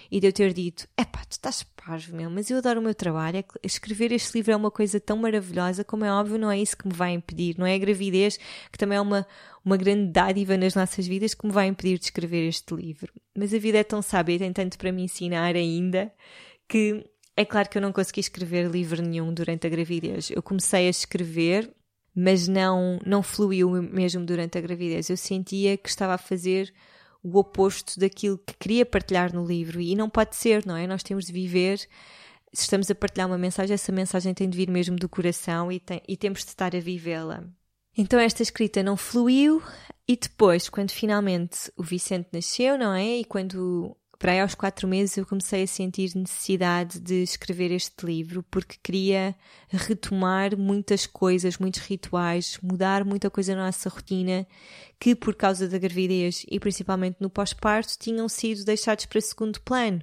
E 0.10 0.20
de 0.20 0.28
eu 0.28 0.34
ter 0.34 0.54
dito: 0.54 0.88
Epá, 0.98 1.20
tu 1.24 1.34
estás 1.34 1.62
parvo, 1.64 2.16
meu, 2.16 2.32
mas 2.32 2.50
eu 2.50 2.58
adoro 2.58 2.80
o 2.80 2.84
meu 2.84 2.96
trabalho. 2.96 3.38
É 3.38 3.46
escrever 3.64 4.12
este 4.12 4.34
livro 4.34 4.52
é 4.52 4.56
uma 4.56 4.72
coisa 4.72 5.00
tão 5.00 5.18
maravilhosa, 5.18 5.84
como 5.84 6.04
é 6.04 6.12
óbvio, 6.12 6.40
não 6.40 6.50
é 6.50 6.58
isso 6.58 6.76
que 6.76 6.88
me 6.88 6.94
vai 6.94 7.14
impedir, 7.14 7.60
não 7.60 7.66
é 7.66 7.76
a 7.76 7.78
gravidez, 7.78 8.40
que 8.72 8.78
também 8.78 8.98
é 8.98 9.02
uma, 9.02 9.28
uma 9.64 9.78
grande 9.78 10.12
dádiva 10.12 10.58
nas 10.58 10.74
nossas 10.74 11.06
vidas, 11.06 11.36
que 11.36 11.46
me 11.46 11.54
vai 11.54 11.68
impedir 11.68 12.00
de 12.00 12.06
escrever 12.06 12.48
este 12.48 12.74
livro. 12.74 13.14
Mas 13.38 13.54
a 13.54 13.60
vida 13.60 13.78
é 13.78 13.84
tão 13.84 14.02
sábia 14.02 14.36
e 14.36 14.40
tem 14.40 14.52
tanto 14.52 14.80
para 14.80 14.92
me 14.92 15.04
ensinar 15.04 15.56
ainda 15.56 16.12
que 16.68 17.06
é 17.36 17.44
claro 17.46 17.70
que 17.70 17.78
eu 17.78 17.82
não 17.82 17.92
consegui 17.92 18.20
escrever 18.20 18.70
livro 18.70 19.02
nenhum 19.02 19.34
durante 19.34 19.66
a 19.66 19.70
gravidez. 19.70 20.30
Eu 20.30 20.44
comecei 20.44 20.88
a 20.88 20.90
escrever, 20.90 21.74
mas 22.16 22.48
não, 22.48 23.00
não 23.06 23.24
fluiu 23.24 23.70
mesmo 23.72 24.24
durante 24.26 24.58
a 24.58 24.62
gravidez. 24.62 25.10
Eu 25.10 25.18
sentia 25.18 25.76
que 25.76 25.90
estava 25.90 26.14
a 26.14 26.18
fazer 26.18 26.74
o 27.24 27.38
oposto 27.40 28.00
daquilo 28.00 28.38
que 28.38 28.54
queria 28.54 28.86
partilhar 28.86 29.34
no 29.34 29.46
livro 29.46 29.82
e 29.82 29.96
não 29.96 30.10
pode 30.10 30.36
ser, 30.36 30.66
não 30.66 30.76
é? 30.76 30.86
Nós 30.86 31.02
temos 31.02 31.26
de 31.26 31.34
viver. 31.34 31.80
Se 32.54 32.64
estamos 32.64 32.92
a 32.92 32.96
partilhar 32.96 33.28
uma 33.28 33.38
mensagem, 33.38 33.74
essa 33.74 33.92
mensagem 33.92 34.34
tem 34.34 34.48
de 34.48 34.58
vir 34.58 34.70
mesmo 34.70 34.96
do 34.96 35.10
coração 35.10 35.72
e, 35.72 35.80
tem, 35.80 36.02
e 36.08 36.16
temos 36.16 36.42
de 36.42 36.50
estar 36.50 36.76
a 36.76 36.80
vivê-la. 36.80 37.44
Então 37.98 38.20
esta 38.20 38.44
escrita 38.44 38.84
não 38.84 38.98
fluiu 38.98 39.62
e 40.08 40.16
depois, 40.16 40.70
quando 40.70 40.92
finalmente 40.92 41.72
o 41.78 41.84
Vicente 41.84 42.30
nasceu, 42.34 42.78
não 42.78 42.94
é? 42.94 43.18
E 43.18 43.26
quando 43.26 43.96
para 44.24 44.32
aí 44.32 44.40
aos 44.40 44.56
quatro 44.56 44.88
meses 44.88 45.18
eu 45.18 45.26
comecei 45.26 45.64
a 45.64 45.68
sentir 45.68 46.16
necessidade 46.16 46.98
de 46.98 47.24
escrever 47.24 47.72
este 47.72 48.06
livro 48.06 48.42
porque 48.44 48.78
queria 48.82 49.36
retomar 49.68 50.58
muitas 50.58 51.06
coisas, 51.06 51.58
muitos 51.58 51.82
rituais, 51.82 52.58
mudar 52.64 53.04
muita 53.04 53.30
coisa 53.30 53.54
na 53.54 53.66
nossa 53.66 53.90
rotina 53.90 54.48
que 54.98 55.14
por 55.14 55.36
causa 55.36 55.68
da 55.68 55.78
gravidez 55.78 56.46
e 56.50 56.58
principalmente 56.58 57.18
no 57.20 57.30
pós-parto 57.30 57.98
tinham 58.00 58.30
sido 58.30 58.64
deixados 58.64 59.06
para 59.08 59.20
segundo 59.20 59.60
plano. 59.60 60.02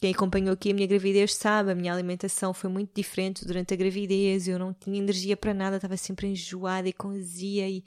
Quem 0.00 0.14
acompanhou 0.14 0.52
aqui 0.52 0.70
a 0.70 0.74
minha 0.74 0.86
gravidez 0.86 1.34
sabe, 1.34 1.72
a 1.72 1.74
minha 1.74 1.92
alimentação 1.92 2.54
foi 2.54 2.70
muito 2.70 2.92
diferente 2.94 3.44
durante 3.44 3.74
a 3.74 3.76
gravidez, 3.76 4.46
eu 4.46 4.60
não 4.60 4.72
tinha 4.72 4.96
energia 4.96 5.36
para 5.36 5.52
nada, 5.52 5.74
estava 5.74 5.96
sempre 5.96 6.28
enjoada 6.28 6.88
e 6.88 6.92
com 6.92 7.08
azia 7.08 7.68
e, 7.68 7.82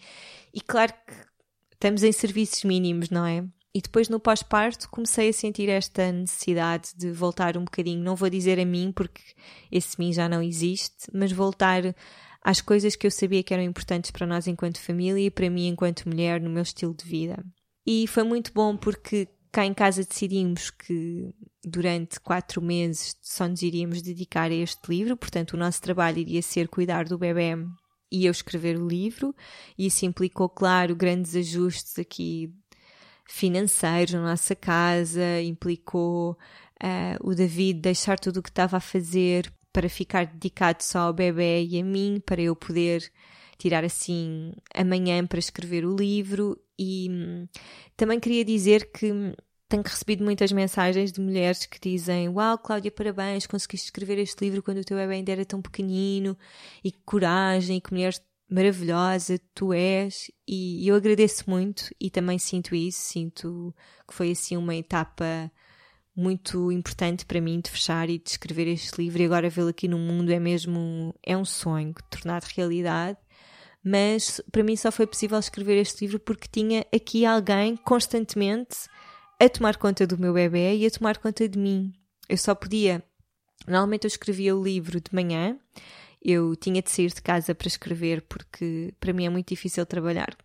e 0.53 0.59
claro 0.59 0.91
que 0.91 1.13
estamos 1.71 2.03
em 2.03 2.11
serviços 2.11 2.65
mínimos, 2.65 3.09
não 3.09 3.25
é? 3.25 3.45
E 3.73 3.81
depois 3.81 4.09
no 4.09 4.19
pós-parto 4.19 4.89
comecei 4.89 5.29
a 5.29 5.33
sentir 5.33 5.69
esta 5.69 6.11
necessidade 6.11 6.89
de 6.95 7.11
voltar 7.11 7.55
um 7.55 7.63
bocadinho, 7.63 8.03
não 8.03 8.15
vou 8.15 8.29
dizer 8.29 8.59
a 8.59 8.65
mim 8.65 8.91
porque 8.91 9.21
esse 9.71 9.99
mim 9.99 10.11
já 10.11 10.27
não 10.27 10.41
existe, 10.41 11.07
mas 11.13 11.31
voltar 11.31 11.95
às 12.41 12.61
coisas 12.61 12.95
que 12.95 13.05
eu 13.05 13.11
sabia 13.11 13.43
que 13.43 13.53
eram 13.53 13.63
importantes 13.63 14.09
para 14.09 14.25
nós 14.25 14.47
enquanto 14.47 14.79
família 14.79 15.27
e 15.27 15.31
para 15.31 15.49
mim 15.49 15.67
enquanto 15.67 16.09
mulher 16.09 16.41
no 16.41 16.49
meu 16.49 16.63
estilo 16.63 16.95
de 16.95 17.05
vida. 17.05 17.45
E 17.85 18.07
foi 18.07 18.23
muito 18.23 18.51
bom 18.53 18.75
porque 18.75 19.27
cá 19.51 19.65
em 19.65 19.73
casa 19.73 20.03
decidimos 20.03 20.71
que 20.71 21.33
durante 21.63 22.19
quatro 22.19 22.61
meses 22.61 23.15
só 23.21 23.47
nos 23.47 23.61
iríamos 23.61 24.01
dedicar 24.01 24.49
a 24.51 24.55
este 24.55 24.89
livro, 24.89 25.15
portanto 25.15 25.53
o 25.53 25.57
nosso 25.57 25.81
trabalho 25.81 26.17
iria 26.17 26.41
ser 26.41 26.67
cuidar 26.67 27.05
do 27.05 27.17
bebê 27.17 27.55
e 28.11 28.25
eu 28.25 28.31
escrever 28.31 28.79
o 28.79 28.87
livro, 28.87 29.35
e 29.77 29.85
isso 29.85 30.03
implicou, 30.03 30.49
claro, 30.49 30.95
grandes 30.95 31.35
ajustes 31.35 31.99
aqui 31.99 32.51
financeiros 33.29 34.15
na 34.15 34.23
nossa 34.23 34.55
casa, 34.55 35.39
implicou 35.41 36.31
uh, 36.83 37.29
o 37.29 37.35
David 37.35 37.79
deixar 37.79 38.19
tudo 38.19 38.37
o 38.37 38.43
que 38.43 38.49
estava 38.49 38.77
a 38.77 38.81
fazer 38.81 39.53
para 39.71 39.87
ficar 39.87 40.25
dedicado 40.25 40.83
só 40.83 41.01
ao 41.01 41.13
bebê 41.13 41.63
e 41.63 41.79
a 41.79 41.83
mim, 41.83 42.19
para 42.25 42.41
eu 42.41 42.55
poder 42.55 43.09
tirar 43.59 43.85
assim 43.85 44.51
amanhã 44.73 45.27
para 45.27 45.37
escrever 45.37 45.85
o 45.85 45.95
livro. 45.95 46.59
E 46.77 47.07
hum, 47.11 47.47
também 47.95 48.19
queria 48.19 48.43
dizer 48.43 48.91
que 48.91 49.35
tenho 49.69 49.83
recebido 49.83 50.23
muitas 50.23 50.51
mensagens 50.51 51.11
de 51.11 51.21
mulheres 51.21 51.67
que 51.67 51.79
dizem: 51.79 52.29
Uau, 52.29 52.57
Cláudia, 52.57 52.89
parabéns, 52.89 53.45
conseguiste 53.45 53.85
escrever 53.85 54.17
este 54.17 54.43
livro 54.43 54.63
quando 54.63 54.79
o 54.79 54.83
teu 54.83 54.97
bebê 54.97 55.13
ainda 55.13 55.31
era 55.31 55.45
tão 55.45 55.61
pequenino, 55.61 56.35
e 56.83 56.91
que 56.91 56.99
coragem, 57.05 57.77
e 57.77 57.81
que 57.81 57.93
mulheres 57.93 58.19
maravilhosa 58.49 59.39
tu 59.53 59.71
és 59.73 60.31
e 60.47 60.87
eu 60.87 60.95
agradeço 60.95 61.49
muito 61.49 61.93
e 61.99 62.09
também 62.09 62.39
sinto 62.39 62.73
isso, 62.73 62.99
sinto 62.99 63.73
que 64.07 64.13
foi 64.13 64.31
assim 64.31 64.57
uma 64.57 64.75
etapa 64.75 65.51
muito 66.15 66.71
importante 66.71 67.25
para 67.25 67.39
mim 67.39 67.61
de 67.61 67.69
fechar 67.69 68.09
e 68.09 68.17
de 68.17 68.31
escrever 68.31 68.67
este 68.67 69.01
livro 69.01 69.21
e 69.21 69.25
agora 69.25 69.49
vê-lo 69.49 69.69
aqui 69.69 69.87
no 69.87 69.97
mundo 69.97 70.31
é 70.31 70.39
mesmo 70.39 71.13
é 71.23 71.37
um 71.37 71.45
sonho 71.45 71.93
tornado 72.09 72.45
realidade 72.55 73.17
mas 73.83 74.41
para 74.51 74.63
mim 74.63 74.75
só 74.75 74.91
foi 74.91 75.07
possível 75.07 75.39
escrever 75.39 75.77
este 75.77 76.01
livro 76.01 76.19
porque 76.19 76.47
tinha 76.51 76.85
aqui 76.93 77.25
alguém 77.25 77.77
constantemente 77.77 78.89
a 79.39 79.47
tomar 79.47 79.77
conta 79.77 80.05
do 80.05 80.17
meu 80.17 80.33
bebê 80.33 80.75
e 80.75 80.85
a 80.85 80.91
tomar 80.91 81.17
conta 81.17 81.47
de 81.47 81.57
mim. 81.57 81.93
Eu 82.27 82.37
só 82.37 82.53
podia 82.53 83.03
normalmente 83.65 84.05
eu 84.05 84.09
escrevia 84.09 84.55
o 84.55 84.63
livro 84.63 84.99
de 84.99 85.13
manhã 85.13 85.57
eu 86.21 86.55
tinha 86.55 86.81
de 86.81 86.91
sair 86.91 87.13
de 87.13 87.21
casa 87.21 87.55
para 87.55 87.67
escrever 87.67 88.21
porque 88.23 88.93
para 88.99 89.13
mim 89.13 89.25
é 89.25 89.29
muito 89.29 89.49
difícil 89.49 89.85
trabalhar 89.85 90.35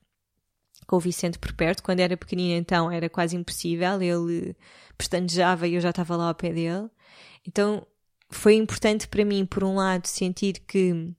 com 0.87 0.97
o 0.97 1.01
Vicente 1.01 1.39
por 1.39 1.53
perto. 1.53 1.83
Quando 1.83 2.01
era 2.01 2.17
pequenina, 2.17 2.59
então, 2.59 2.91
era 2.91 3.09
quase 3.09 3.37
impossível. 3.37 4.01
Ele 4.01 4.57
pestanejava 4.97 5.67
e 5.67 5.75
eu 5.75 5.81
já 5.81 5.91
estava 5.91 6.17
lá 6.17 6.29
ao 6.29 6.35
pé 6.35 6.53
dele. 6.53 6.89
Então, 7.47 7.87
foi 8.31 8.55
importante 8.55 9.09
para 9.09 9.25
mim, 9.25 9.45
por 9.47 9.65
um 9.65 9.77
lado, 9.77 10.07
sentir 10.07 10.61
que 10.67 11.13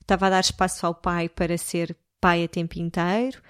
estava 0.00 0.26
a 0.26 0.30
dar 0.30 0.40
espaço 0.40 0.86
ao 0.86 0.94
pai 0.94 1.28
para 1.28 1.56
ser 1.56 1.96
pai 2.20 2.44
a 2.44 2.48
tempo 2.48 2.78
inteiro 2.78 3.42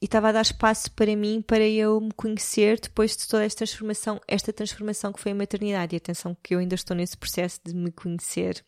e 0.00 0.04
estava 0.04 0.28
a 0.28 0.32
dar 0.32 0.42
espaço 0.42 0.90
para 0.92 1.14
mim 1.16 1.42
para 1.42 1.66
eu 1.66 2.00
me 2.00 2.12
conhecer 2.12 2.80
depois 2.80 3.16
de 3.16 3.26
toda 3.26 3.44
esta 3.44 3.58
transformação, 3.58 4.20
esta 4.26 4.52
transformação 4.52 5.12
que 5.12 5.20
foi 5.20 5.32
a 5.32 5.34
maternidade. 5.34 5.94
E 5.94 5.98
atenção 5.98 6.36
que 6.42 6.54
eu 6.54 6.58
ainda 6.60 6.74
estou 6.74 6.96
nesse 6.96 7.16
processo 7.16 7.60
de 7.64 7.74
me 7.74 7.90
conhecer 7.90 8.64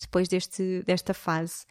depois 0.00 0.28
deste, 0.28 0.82
desta 0.84 1.14
fase. 1.14 1.64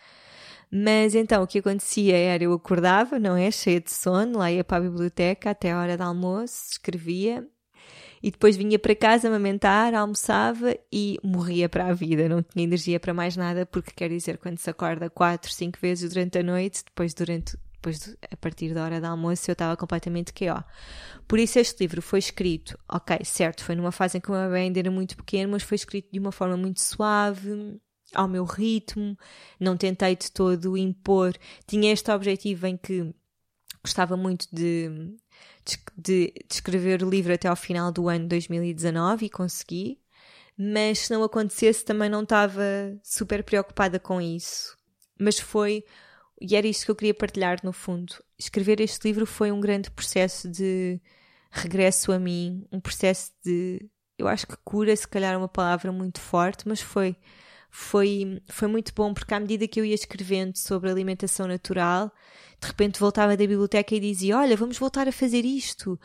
Mas 0.71 1.15
então 1.15 1.41
o 1.43 1.47
que 1.47 1.59
acontecia 1.59 2.15
era 2.15 2.43
eu 2.43 2.53
acordava, 2.53 3.17
não 3.17 3.35
é? 3.35 3.49
Cheia 3.49 3.81
de 3.81 3.91
sono, 3.91 4.37
lá 4.37 4.51
ia 4.51 4.63
para 4.63 4.77
a 4.77 4.89
biblioteca 4.89 5.49
até 5.49 5.71
a 5.71 5.79
hora 5.79 5.97
do 5.97 6.03
almoço, 6.03 6.71
escrevia 6.71 7.47
e 8.21 8.31
depois 8.31 8.57
vinha 8.57 8.77
para 8.77 8.95
casa 8.95 9.27
amamentar, 9.27 9.93
almoçava 9.93 10.75
e 10.91 11.17
morria 11.23 11.69
para 11.69 11.87
a 11.87 11.93
vida. 11.93 12.27
Não 12.27 12.43
tinha 12.43 12.63
energia 12.63 12.99
para 12.99 13.13
mais 13.13 13.35
nada, 13.35 13.65
porque 13.65 13.91
quer 13.95 14.09
dizer, 14.09 14.37
quando 14.37 14.57
se 14.59 14.69
acorda 14.69 15.09
quatro, 15.09 15.51
cinco 15.51 15.79
vezes 15.81 16.09
durante 16.13 16.37
a 16.37 16.43
noite, 16.43 16.83
depois 16.85 17.13
durante 17.13 17.57
depois 17.81 18.17
a 18.29 18.35
partir 18.35 18.73
da 18.73 18.83
hora 18.83 18.99
do 18.99 19.07
almoço 19.07 19.49
eu 19.49 19.53
estava 19.53 19.77
completamente 19.77 20.33
QO. 20.33 20.61
Por 21.25 21.39
isso 21.39 21.59
este 21.59 21.79
livro 21.81 22.01
foi 22.01 22.19
escrito, 22.19 22.77
ok, 22.89 23.19
certo, 23.23 23.63
foi 23.63 23.73
numa 23.73 23.91
fase 23.91 24.17
em 24.17 24.21
que 24.21 24.29
o 24.29 24.33
meu 24.33 24.43
bebê 24.47 24.59
ainda 24.59 24.79
era 24.79 24.91
muito 24.91 25.15
pequeno, 25.15 25.53
mas 25.53 25.63
foi 25.63 25.75
escrito 25.75 26.09
de 26.11 26.19
uma 26.19 26.31
forma 26.33 26.57
muito 26.57 26.81
suave, 26.81 27.79
ao 28.13 28.27
meu 28.27 28.43
ritmo, 28.43 29.17
não 29.59 29.77
tentei 29.77 30.15
de 30.15 30.31
todo 30.31 30.77
impor. 30.77 31.33
Tinha 31.67 31.91
este 31.91 32.11
objetivo 32.11 32.67
em 32.67 32.77
que 32.77 33.13
gostava 33.83 34.15
muito 34.17 34.47
de, 34.51 34.89
de, 35.65 35.79
de, 35.97 36.33
escrever 36.51 37.03
o 37.03 37.09
livro 37.09 37.33
até 37.33 37.47
ao 37.47 37.55
final 37.55 37.91
do 37.91 38.09
ano 38.09 38.27
2019 38.27 39.25
e 39.25 39.29
consegui, 39.29 39.99
mas 40.57 40.99
se 40.99 41.13
não 41.13 41.23
acontecesse 41.23 41.85
também 41.85 42.09
não 42.09 42.23
estava 42.23 42.63
super 43.03 43.43
preocupada 43.43 43.99
com 43.99 44.21
isso. 44.21 44.77
Mas 45.19 45.39
foi, 45.39 45.83
e 46.39 46.55
era 46.55 46.67
isto 46.67 46.85
que 46.85 46.91
eu 46.91 46.95
queria 46.95 47.13
partilhar 47.13 47.59
no 47.63 47.73
fundo. 47.73 48.15
Escrever 48.37 48.79
este 48.81 49.07
livro 49.07 49.25
foi 49.25 49.51
um 49.51 49.59
grande 49.59 49.91
processo 49.91 50.49
de 50.49 50.99
regresso 51.51 52.11
a 52.11 52.19
mim, 52.19 52.65
um 52.71 52.79
processo 52.79 53.31
de. 53.43 53.89
Eu 54.17 54.27
acho 54.27 54.45
que 54.47 54.57
cura, 54.63 54.95
se 54.95 55.07
calhar, 55.07 55.33
é 55.33 55.37
uma 55.37 55.47
palavra 55.47 55.91
muito 55.91 56.19
forte, 56.19 56.67
mas 56.67 56.81
foi 56.81 57.15
foi, 57.69 58.41
foi 58.49 58.67
muito 58.67 58.93
bom 58.95 59.13
porque 59.13 59.33
à 59.33 59.39
medida 59.39 59.67
que 59.67 59.79
eu 59.79 59.85
ia 59.85 59.95
escrevendo 59.95 60.57
sobre 60.57 60.89
alimentação 60.89 61.47
natural, 61.47 62.11
de 62.59 62.67
repente 62.67 62.99
voltava 62.99 63.37
da 63.37 63.47
biblioteca 63.47 63.95
e 63.95 63.99
dizia: 63.99 64.37
Olha, 64.37 64.57
vamos 64.57 64.77
voltar 64.77 65.07
a 65.07 65.11
fazer 65.11 65.45
isto. 65.45 65.99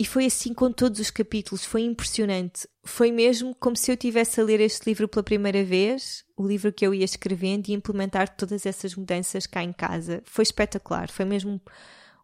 E 0.00 0.04
foi 0.04 0.26
assim 0.26 0.54
com 0.54 0.70
todos 0.70 1.00
os 1.00 1.10
capítulos, 1.10 1.64
foi 1.64 1.82
impressionante. 1.82 2.68
Foi 2.84 3.10
mesmo 3.10 3.52
como 3.56 3.76
se 3.76 3.90
eu 3.90 3.96
tivesse 3.96 4.40
a 4.40 4.44
ler 4.44 4.60
este 4.60 4.86
livro 4.86 5.08
pela 5.08 5.24
primeira 5.24 5.64
vez, 5.64 6.24
o 6.36 6.46
livro 6.46 6.72
que 6.72 6.86
eu 6.86 6.94
ia 6.94 7.04
escrevendo 7.04 7.68
e 7.68 7.72
implementar 7.72 8.36
todas 8.36 8.64
essas 8.64 8.94
mudanças 8.94 9.44
cá 9.44 9.62
em 9.62 9.72
casa. 9.72 10.22
Foi 10.24 10.44
espetacular, 10.44 11.10
foi 11.10 11.24
mesmo 11.24 11.60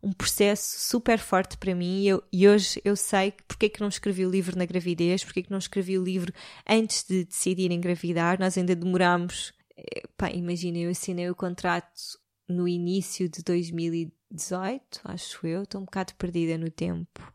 um 0.05 0.13
processo 0.13 0.79
super 0.79 1.19
forte 1.19 1.57
para 1.57 1.75
mim 1.75 2.03
e, 2.03 2.09
eu, 2.09 2.23
e 2.31 2.47
hoje 2.47 2.81
eu 2.85 2.95
sei 2.95 3.33
porque 3.49 3.67
é 3.67 3.69
que 3.69 3.81
não 3.81 3.89
escrevi 3.89 4.27
o 4.27 4.31
livro 4.31 4.57
na 4.57 4.67
gravidez, 4.67 5.25
porque 5.25 5.41
é 5.41 5.43
que 5.43 5.51
não 5.51 5.59
escrevi 5.59 5.99
o 5.99 6.05
livro 6.05 6.33
antes 6.69 7.05
de 7.05 7.25
decidir 7.25 7.73
engravidar. 7.73 8.39
Nós 8.39 8.59
ainda 8.59 8.77
demorámos. 8.77 9.53
Eh, 9.77 10.03
pá, 10.17 10.31
imagina, 10.31 10.79
eu 10.79 10.91
assinei 10.91 11.31
o 11.31 11.35
contrato 11.35 12.19
no 12.47 12.69
início 12.69 13.29
de 13.29 13.43
2018, 13.43 15.01
acho 15.05 15.47
eu. 15.47 15.63
Estou 15.63 15.81
um 15.81 15.85
bocado 15.85 16.15
perdida 16.17 16.59
no 16.59 16.71
tempo. 16.71 17.33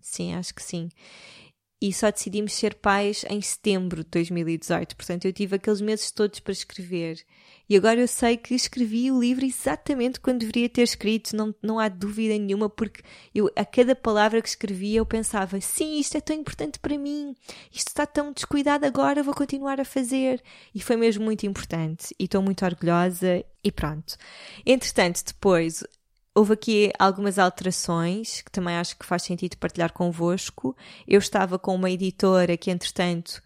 Sim, 0.00 0.34
acho 0.34 0.54
que 0.54 0.62
sim 0.62 0.88
e 1.80 1.92
só 1.92 2.10
decidimos 2.10 2.54
ser 2.54 2.74
pais 2.74 3.24
em 3.28 3.40
setembro 3.40 4.02
de 4.02 4.10
2018. 4.10 4.96
Portanto, 4.96 5.26
eu 5.26 5.32
tive 5.32 5.56
aqueles 5.56 5.80
meses 5.80 6.10
todos 6.10 6.40
para 6.40 6.52
escrever. 6.52 7.22
E 7.68 7.76
agora 7.76 8.00
eu 8.00 8.08
sei 8.08 8.36
que 8.36 8.54
escrevi 8.54 9.10
o 9.10 9.20
livro 9.20 9.44
exatamente 9.44 10.20
quando 10.20 10.40
deveria 10.40 10.68
ter 10.68 10.82
escrito, 10.82 11.36
não, 11.36 11.54
não 11.60 11.78
há 11.78 11.88
dúvida 11.88 12.38
nenhuma, 12.38 12.70
porque 12.70 13.02
eu, 13.34 13.50
a 13.56 13.64
cada 13.64 13.94
palavra 13.94 14.40
que 14.40 14.48
escrevia 14.48 14.98
eu 14.98 15.06
pensava: 15.06 15.60
sim, 15.60 15.98
isto 15.98 16.16
é 16.16 16.20
tão 16.20 16.36
importante 16.36 16.78
para 16.78 16.96
mim, 16.96 17.34
isto 17.72 17.88
está 17.88 18.06
tão 18.06 18.32
descuidado 18.32 18.86
agora, 18.86 19.22
vou 19.22 19.34
continuar 19.34 19.80
a 19.80 19.84
fazer. 19.84 20.42
E 20.74 20.80
foi 20.80 20.96
mesmo 20.96 21.24
muito 21.24 21.44
importante. 21.44 22.14
E 22.18 22.24
estou 22.24 22.40
muito 22.40 22.64
orgulhosa. 22.64 23.44
E 23.64 23.72
pronto. 23.72 24.16
Entretanto, 24.64 25.24
depois 25.26 25.82
Houve 26.36 26.52
aqui 26.52 26.92
algumas 26.98 27.38
alterações 27.38 28.42
que 28.42 28.50
também 28.50 28.76
acho 28.76 28.94
que 28.98 29.06
faz 29.06 29.22
sentido 29.22 29.56
partilhar 29.56 29.90
convosco. 29.90 30.76
Eu 31.08 31.18
estava 31.18 31.58
com 31.58 31.74
uma 31.74 31.90
editora 31.90 32.58
que, 32.58 32.70
entretanto, 32.70 33.40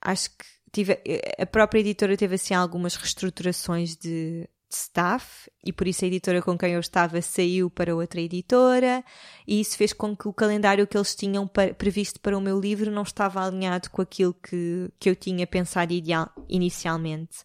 acho 0.00 0.30
que 0.30 0.44
tive, 0.72 1.00
a 1.38 1.46
própria 1.46 1.78
editora 1.78 2.16
teve 2.16 2.34
assim 2.34 2.52
algumas 2.52 2.96
reestruturações 2.96 3.94
de, 3.94 4.40
de 4.40 4.48
staff 4.76 5.48
e 5.64 5.72
por 5.72 5.86
isso 5.86 6.04
a 6.04 6.08
editora 6.08 6.42
com 6.42 6.58
quem 6.58 6.72
eu 6.72 6.80
estava 6.80 7.22
saiu 7.22 7.70
para 7.70 7.94
outra 7.94 8.20
editora 8.20 9.04
e 9.46 9.60
isso 9.60 9.76
fez 9.76 9.92
com 9.92 10.16
que 10.16 10.26
o 10.26 10.32
calendário 10.32 10.84
que 10.84 10.96
eles 10.96 11.14
tinham 11.14 11.48
previsto 11.78 12.18
para 12.18 12.36
o 12.36 12.40
meu 12.40 12.58
livro 12.58 12.90
não 12.90 13.02
estava 13.02 13.40
alinhado 13.40 13.88
com 13.88 14.02
aquilo 14.02 14.34
que, 14.34 14.90
que 14.98 15.08
eu 15.08 15.14
tinha 15.14 15.46
pensado 15.46 15.92
ideal, 15.92 16.28
inicialmente. 16.48 17.44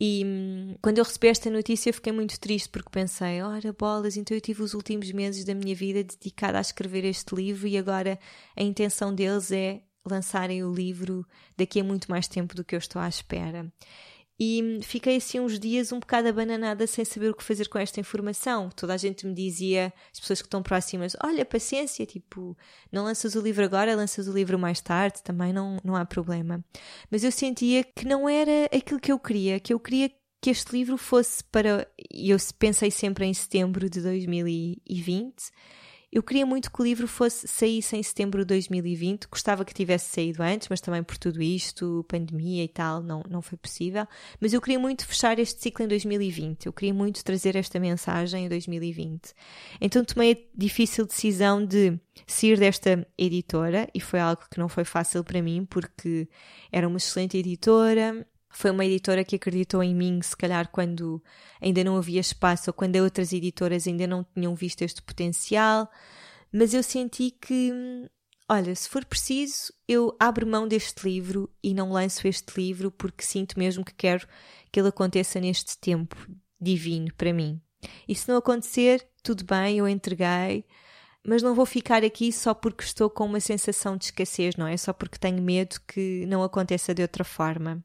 E 0.00 0.24
hum, 0.24 0.76
quando 0.80 0.96
eu 0.96 1.04
recebi 1.04 1.28
esta 1.28 1.50
notícia 1.50 1.92
fiquei 1.92 2.10
muito 2.10 2.40
triste 2.40 2.70
porque 2.70 2.88
pensei, 2.90 3.42
ora 3.42 3.70
bolas, 3.72 4.16
então 4.16 4.34
eu 4.34 4.40
tive 4.40 4.62
os 4.62 4.72
últimos 4.72 5.12
meses 5.12 5.44
da 5.44 5.54
minha 5.54 5.74
vida 5.74 6.02
dedicada 6.02 6.56
a 6.56 6.62
escrever 6.62 7.04
este 7.04 7.34
livro 7.34 7.68
e 7.68 7.76
agora 7.76 8.18
a 8.56 8.62
intenção 8.62 9.14
deles 9.14 9.52
é 9.52 9.82
lançarem 10.08 10.64
o 10.64 10.72
livro 10.72 11.26
daqui 11.54 11.80
a 11.80 11.84
muito 11.84 12.10
mais 12.10 12.26
tempo 12.26 12.54
do 12.54 12.64
que 12.64 12.74
eu 12.74 12.78
estou 12.78 13.00
à 13.02 13.08
espera. 13.08 13.70
E 14.42 14.80
fiquei 14.82 15.16
assim 15.16 15.38
uns 15.38 15.58
dias 15.58 15.92
um 15.92 16.00
bocado 16.00 16.28
abananada 16.28 16.86
sem 16.86 17.04
saber 17.04 17.28
o 17.28 17.34
que 17.34 17.44
fazer 17.44 17.68
com 17.68 17.78
esta 17.78 18.00
informação. 18.00 18.70
Toda 18.70 18.94
a 18.94 18.96
gente 18.96 19.26
me 19.26 19.34
dizia, 19.34 19.92
as 20.10 20.18
pessoas 20.18 20.40
que 20.40 20.46
estão 20.46 20.62
próximas, 20.62 21.14
olha, 21.22 21.44
paciência, 21.44 22.06
tipo, 22.06 22.56
não 22.90 23.04
lanças 23.04 23.34
o 23.34 23.40
livro 23.42 23.62
agora, 23.62 23.94
lanças 23.94 24.28
o 24.28 24.32
livro 24.32 24.58
mais 24.58 24.80
tarde, 24.80 25.22
também 25.22 25.52
não, 25.52 25.76
não 25.84 25.94
há 25.94 26.06
problema. 26.06 26.64
Mas 27.10 27.22
eu 27.22 27.30
sentia 27.30 27.84
que 27.84 28.06
não 28.06 28.26
era 28.26 28.64
aquilo 28.74 28.98
que 28.98 29.12
eu 29.12 29.18
queria, 29.18 29.60
que 29.60 29.74
eu 29.74 29.78
queria 29.78 30.10
que 30.40 30.48
este 30.48 30.72
livro 30.72 30.96
fosse 30.96 31.44
para. 31.44 31.86
E 32.10 32.30
eu 32.30 32.38
pensei 32.58 32.90
sempre 32.90 33.26
em 33.26 33.34
setembro 33.34 33.90
de 33.90 34.00
2020 34.00 35.34
eu 36.12 36.24
queria 36.24 36.44
muito 36.44 36.72
que 36.72 36.80
o 36.80 36.84
livro 36.84 37.06
fosse 37.06 37.46
saísse 37.46 37.96
em 37.96 38.02
setembro 38.02 38.40
de 38.40 38.46
2020. 38.46 39.28
Gostava 39.28 39.64
que 39.64 39.72
tivesse 39.72 40.12
saído 40.12 40.42
antes, 40.42 40.68
mas 40.68 40.80
também 40.80 41.04
por 41.04 41.16
tudo 41.16 41.40
isto, 41.40 42.04
pandemia 42.08 42.64
e 42.64 42.68
tal, 42.68 43.00
não, 43.00 43.22
não 43.30 43.40
foi 43.40 43.56
possível. 43.56 44.08
Mas 44.40 44.52
eu 44.52 44.60
queria 44.60 44.78
muito 44.78 45.06
fechar 45.06 45.38
este 45.38 45.62
ciclo 45.62 45.84
em 45.84 45.88
2020. 45.88 46.66
Eu 46.66 46.72
queria 46.72 46.92
muito 46.92 47.24
trazer 47.24 47.54
esta 47.54 47.78
mensagem 47.78 48.46
em 48.46 48.48
2020. 48.48 49.32
Então 49.80 50.04
tomei 50.04 50.32
a 50.32 50.36
difícil 50.52 51.06
decisão 51.06 51.64
de 51.64 51.96
sair 52.26 52.58
desta 52.58 53.06
editora 53.16 53.88
e 53.94 54.00
foi 54.00 54.18
algo 54.18 54.42
que 54.50 54.58
não 54.58 54.68
foi 54.68 54.84
fácil 54.84 55.22
para 55.22 55.40
mim 55.40 55.64
porque 55.64 56.28
era 56.72 56.88
uma 56.88 56.96
excelente 56.96 57.38
editora, 57.38 58.26
foi 58.50 58.70
uma 58.72 58.84
editora 58.84 59.24
que 59.24 59.36
acreditou 59.36 59.82
em 59.82 59.94
mim, 59.94 60.20
se 60.20 60.36
calhar 60.36 60.68
quando 60.68 61.22
ainda 61.60 61.84
não 61.84 61.96
havia 61.96 62.20
espaço 62.20 62.70
ou 62.70 62.74
quando 62.74 62.96
outras 62.96 63.32
editoras 63.32 63.86
ainda 63.86 64.06
não 64.06 64.26
tinham 64.34 64.54
visto 64.54 64.82
este 64.82 65.00
potencial, 65.00 65.88
mas 66.52 66.74
eu 66.74 66.82
senti 66.82 67.30
que, 67.30 67.72
olha, 68.48 68.74
se 68.74 68.88
for 68.88 69.04
preciso, 69.04 69.72
eu 69.86 70.14
abro 70.18 70.46
mão 70.46 70.66
deste 70.66 71.08
livro 71.08 71.48
e 71.62 71.72
não 71.72 71.92
lanço 71.92 72.26
este 72.26 72.60
livro 72.60 72.90
porque 72.90 73.24
sinto 73.24 73.56
mesmo 73.56 73.84
que 73.84 73.94
quero 73.94 74.26
que 74.72 74.80
ele 74.80 74.88
aconteça 74.88 75.40
neste 75.40 75.78
tempo 75.78 76.16
divino 76.60 77.14
para 77.14 77.32
mim. 77.32 77.60
E 78.06 78.14
se 78.14 78.28
não 78.28 78.36
acontecer, 78.36 79.06
tudo 79.22 79.44
bem, 79.44 79.78
eu 79.78 79.88
entreguei, 79.88 80.66
mas 81.24 81.40
não 81.40 81.54
vou 81.54 81.64
ficar 81.64 82.04
aqui 82.04 82.32
só 82.32 82.52
porque 82.52 82.82
estou 82.82 83.08
com 83.08 83.26
uma 83.26 83.40
sensação 83.40 83.96
de 83.96 84.06
escassez, 84.06 84.56
não 84.56 84.66
é? 84.66 84.76
Só 84.76 84.92
porque 84.92 85.18
tenho 85.18 85.40
medo 85.40 85.80
que 85.86 86.26
não 86.26 86.42
aconteça 86.42 86.92
de 86.92 87.02
outra 87.02 87.24
forma. 87.24 87.82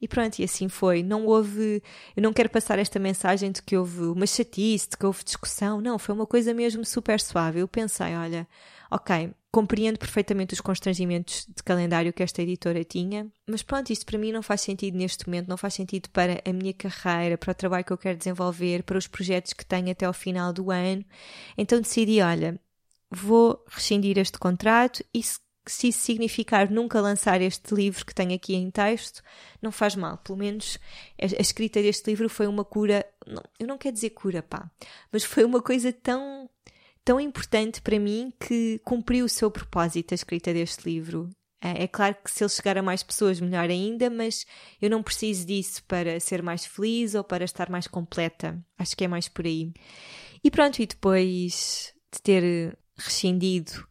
E 0.00 0.08
pronto, 0.08 0.38
e 0.38 0.44
assim 0.44 0.68
foi. 0.68 1.02
Não 1.02 1.26
houve. 1.26 1.82
Eu 2.16 2.22
não 2.22 2.32
quero 2.32 2.48
passar 2.48 2.78
esta 2.78 2.98
mensagem 2.98 3.52
de 3.52 3.62
que 3.62 3.76
houve 3.76 4.02
uma 4.04 4.26
chatice, 4.26 4.88
de 4.88 4.96
que 4.96 5.04
houve 5.04 5.22
discussão. 5.22 5.80
Não, 5.80 5.98
foi 5.98 6.14
uma 6.14 6.26
coisa 6.26 6.54
mesmo 6.54 6.84
super 6.84 7.20
suave. 7.20 7.60
Eu 7.60 7.68
pensei, 7.68 8.16
olha, 8.16 8.48
ok, 8.90 9.34
compreendo 9.52 9.98
perfeitamente 9.98 10.54
os 10.54 10.60
constrangimentos 10.60 11.46
de 11.46 11.62
calendário 11.62 12.12
que 12.12 12.22
esta 12.22 12.42
editora 12.42 12.82
tinha, 12.84 13.30
mas 13.46 13.62
pronto, 13.62 13.90
isto 13.90 14.06
para 14.06 14.18
mim 14.18 14.32
não 14.32 14.42
faz 14.42 14.60
sentido 14.60 14.96
neste 14.96 15.26
momento, 15.28 15.48
não 15.48 15.56
faz 15.56 15.74
sentido 15.74 16.08
para 16.10 16.40
a 16.44 16.52
minha 16.52 16.72
carreira, 16.72 17.36
para 17.36 17.50
o 17.50 17.54
trabalho 17.54 17.84
que 17.84 17.92
eu 17.92 17.98
quero 17.98 18.16
desenvolver, 18.18 18.82
para 18.84 18.98
os 18.98 19.06
projetos 19.06 19.52
que 19.52 19.66
tenho 19.66 19.90
até 19.90 20.06
ao 20.06 20.12
final 20.12 20.52
do 20.52 20.70
ano. 20.70 21.04
Então 21.58 21.80
decidi, 21.80 22.20
olha, 22.20 22.60
vou 23.10 23.64
rescindir 23.68 24.18
este 24.18 24.38
contrato 24.38 25.04
e 25.12 25.22
se 25.22 25.38
se 25.66 25.88
isso 25.88 26.00
significar 26.00 26.70
nunca 26.70 27.00
lançar 27.00 27.40
este 27.40 27.74
livro 27.74 28.04
que 28.04 28.14
tenho 28.14 28.34
aqui 28.34 28.54
em 28.54 28.70
texto, 28.70 29.22
não 29.60 29.70
faz 29.70 29.94
mal. 29.94 30.18
Pelo 30.18 30.38
menos 30.38 30.78
a, 31.20 31.26
a 31.26 31.40
escrita 31.40 31.82
deste 31.82 32.10
livro 32.10 32.28
foi 32.28 32.46
uma 32.46 32.64
cura. 32.64 33.04
Não, 33.26 33.42
eu 33.58 33.66
não 33.66 33.78
quero 33.78 33.94
dizer 33.94 34.10
cura, 34.10 34.42
pá, 34.42 34.70
mas 35.12 35.24
foi 35.24 35.44
uma 35.44 35.62
coisa 35.62 35.92
tão, 35.92 36.48
tão 37.04 37.20
importante 37.20 37.80
para 37.82 37.98
mim 37.98 38.32
que 38.40 38.80
cumpriu 38.84 39.24
o 39.24 39.28
seu 39.28 39.50
propósito, 39.50 40.12
a 40.12 40.16
escrita 40.16 40.52
deste 40.52 40.88
livro. 40.88 41.28
É 41.62 41.86
claro 41.86 42.16
que 42.24 42.30
se 42.30 42.42
ele 42.42 42.48
chegar 42.48 42.78
a 42.78 42.82
mais 42.82 43.02
pessoas, 43.02 43.38
melhor 43.38 43.68
ainda, 43.68 44.08
mas 44.08 44.46
eu 44.80 44.88
não 44.88 45.02
preciso 45.02 45.46
disso 45.46 45.84
para 45.84 46.18
ser 46.18 46.42
mais 46.42 46.64
feliz 46.64 47.14
ou 47.14 47.22
para 47.22 47.44
estar 47.44 47.68
mais 47.68 47.86
completa. 47.86 48.58
Acho 48.78 48.96
que 48.96 49.04
é 49.04 49.08
mais 49.08 49.28
por 49.28 49.44
aí. 49.44 49.70
E 50.42 50.50
pronto, 50.50 50.80
e 50.80 50.86
depois 50.86 51.92
de 52.10 52.22
ter 52.22 52.78
rescindido, 52.96 53.86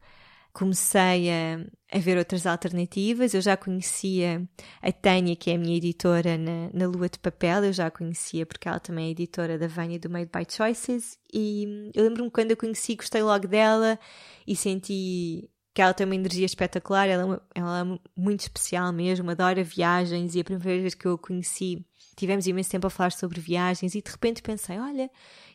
comecei 0.53 1.29
a, 1.29 1.65
a 1.91 1.99
ver 1.99 2.17
outras 2.17 2.45
alternativas. 2.45 3.33
Eu 3.33 3.41
já 3.41 3.55
conhecia 3.55 4.47
a 4.81 4.91
Tânia, 4.91 5.35
que 5.35 5.51
é 5.51 5.55
a 5.55 5.57
minha 5.57 5.77
editora 5.77 6.37
na, 6.37 6.69
na 6.73 6.87
Lua 6.87 7.09
de 7.09 7.19
Papel, 7.19 7.65
eu 7.65 7.73
já 7.73 7.87
a 7.87 7.91
conhecia 7.91 8.45
porque 8.45 8.67
ela 8.67 8.79
também 8.79 9.07
é 9.07 9.11
editora 9.11 9.57
da 9.57 9.67
Vânia 9.67 9.99
do 9.99 10.09
Made 10.09 10.29
by 10.33 10.45
Choices. 10.49 11.17
E 11.33 11.91
eu 11.93 12.03
lembro-me 12.03 12.31
quando 12.31 12.51
a 12.51 12.57
conheci, 12.57 12.95
gostei 12.95 13.21
logo 13.21 13.47
dela 13.47 13.99
e 14.47 14.55
senti 14.55 15.49
que 15.73 15.81
ela 15.81 15.93
tem 15.93 16.05
uma 16.05 16.15
energia 16.15 16.45
espetacular, 16.45 17.07
ela, 17.07 17.35
é 17.55 17.59
ela 17.59 17.79
é 17.81 17.99
muito 18.19 18.41
especial 18.41 18.91
mesmo, 18.91 19.29
adora 19.29 19.63
viagens 19.63 20.35
e 20.35 20.39
a 20.41 20.43
primeira 20.43 20.81
vez 20.81 20.93
que 20.93 21.05
eu 21.05 21.13
a 21.13 21.17
conheci 21.17 21.85
tivemos 22.19 22.45
imenso 22.45 22.69
tempo 22.69 22.87
a 22.87 22.89
falar 22.89 23.11
sobre 23.11 23.39
viagens 23.39 23.95
e 23.95 24.01
de 24.01 24.11
repente 24.11 24.41
pensei, 24.41 24.77
olha, 24.77 25.09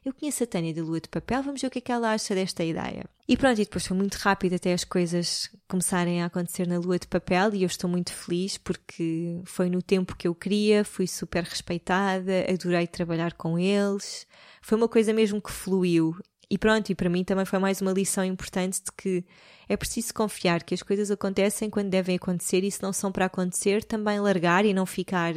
eu 0.05 0.12
conheço 0.12 0.42
a 0.42 0.46
Tânia 0.46 0.72
da 0.72 0.83
Lua 0.83 1.00
de 1.00 1.09
Papel, 1.09 1.42
vamos 1.42 1.61
ver 1.61 1.66
o 1.66 1.70
que 1.70 1.79
é 1.79 1.83
que 1.83 1.92
ela 1.92 2.12
acha 2.12 2.35
desta 2.35 2.64
ideia. 2.64 3.05
E 3.29 3.37
pronto, 3.37 3.61
e 3.61 3.64
depois 3.64 3.87
foi 3.87 3.96
muito 3.96 4.14
rápido 4.14 4.55
até 4.55 4.72
as 4.72 4.85
coisas 4.85 5.50
começarem 5.68 6.22
a 6.22 6.27
acontecer 6.27 6.66
na 6.66 6.79
Lua 6.79 6.98
de 6.98 7.07
Papel 7.07 7.55
e 7.55 7.62
eu 7.62 7.66
estou 7.66 7.88
muito 7.88 8.12
feliz 8.12 8.59
porque 8.59 9.40
foi 9.44 9.68
no 9.68 9.83
tempo 9.83 10.16
que 10.16 10.27
eu 10.27 10.35
queria, 10.35 10.85
fui 10.85 11.07
super 11.07 11.44
respeitada, 11.44 12.46
adorei 12.50 12.87
trabalhar 12.87 13.35
com 13.35 13.59
eles, 13.59 14.27
foi 14.62 14.77
uma 14.79 14.88
coisa 14.88 15.12
mesmo 15.12 15.40
que 15.40 15.53
fluiu. 15.53 16.16
E 16.50 16.59
pronto, 16.59 16.90
e 16.90 16.94
para 16.94 17.09
mim 17.09 17.24
também 17.24 17.44
foi 17.44 17.59
mais 17.59 17.81
uma 17.81 17.92
lição 17.92 18.24
importante 18.24 18.83
de 18.83 18.92
que 18.92 19.24
é 19.68 19.77
preciso 19.77 20.12
confiar 20.12 20.62
que 20.62 20.74
as 20.74 20.83
coisas 20.83 21.11
acontecem 21.11 21.70
quando 21.70 21.88
devem 21.88 22.16
acontecer 22.16 22.62
e 22.62 22.70
se 22.70 22.83
não 22.83 22.92
são 22.92 23.11
para 23.11 23.24
acontecer, 23.24 23.83
também 23.83 24.20
largar 24.20 24.64
e 24.64 24.74
não 24.74 24.85
ficar 24.85 25.35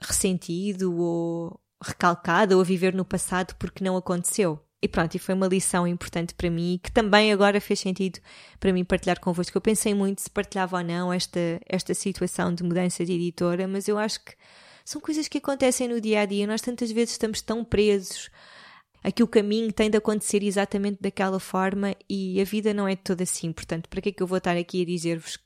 ressentido 0.00 0.96
ou 0.96 1.60
recalcado 1.82 2.56
ou 2.56 2.60
a 2.60 2.64
viver 2.64 2.94
no 2.94 3.04
passado 3.04 3.54
porque 3.56 3.84
não 3.84 3.96
aconteceu. 3.96 4.58
E 4.82 4.88
pronto, 4.88 5.14
e 5.14 5.18
foi 5.18 5.34
uma 5.34 5.46
lição 5.46 5.86
importante 5.86 6.34
para 6.34 6.50
mim 6.50 6.80
que 6.82 6.90
também 6.90 7.32
agora 7.32 7.60
fez 7.60 7.80
sentido 7.80 8.18
para 8.58 8.72
mim 8.72 8.82
partilhar 8.82 9.20
convosco. 9.20 9.56
Eu 9.56 9.60
pensei 9.60 9.92
muito 9.92 10.22
se 10.22 10.30
partilhava 10.30 10.78
ou 10.78 10.84
não 10.84 11.12
esta, 11.12 11.60
esta 11.66 11.92
situação 11.92 12.54
de 12.54 12.62
mudança 12.62 13.04
de 13.04 13.12
editora, 13.12 13.68
mas 13.68 13.88
eu 13.88 13.98
acho 13.98 14.24
que 14.24 14.32
são 14.84 15.00
coisas 15.00 15.28
que 15.28 15.38
acontecem 15.38 15.86
no 15.86 16.00
dia 16.00 16.22
a 16.22 16.26
dia. 16.26 16.46
Nós 16.46 16.62
tantas 16.62 16.90
vezes 16.90 17.12
estamos 17.12 17.42
tão 17.42 17.62
presos 17.62 18.30
a 19.04 19.12
que 19.12 19.22
o 19.22 19.28
caminho 19.28 19.70
tem 19.72 19.90
de 19.90 19.98
acontecer 19.98 20.42
exatamente 20.42 20.98
daquela 21.00 21.38
forma 21.38 21.94
e 22.08 22.40
a 22.40 22.44
vida 22.44 22.72
não 22.72 22.88
é 22.88 22.96
toda 22.96 23.22
assim. 23.24 23.52
Portanto, 23.52 23.88
para 23.88 24.00
que 24.00 24.08
é 24.10 24.12
que 24.12 24.22
eu 24.22 24.26
vou 24.26 24.38
estar 24.38 24.56
aqui 24.56 24.82
a 24.82 24.86
dizer-vos 24.86 25.38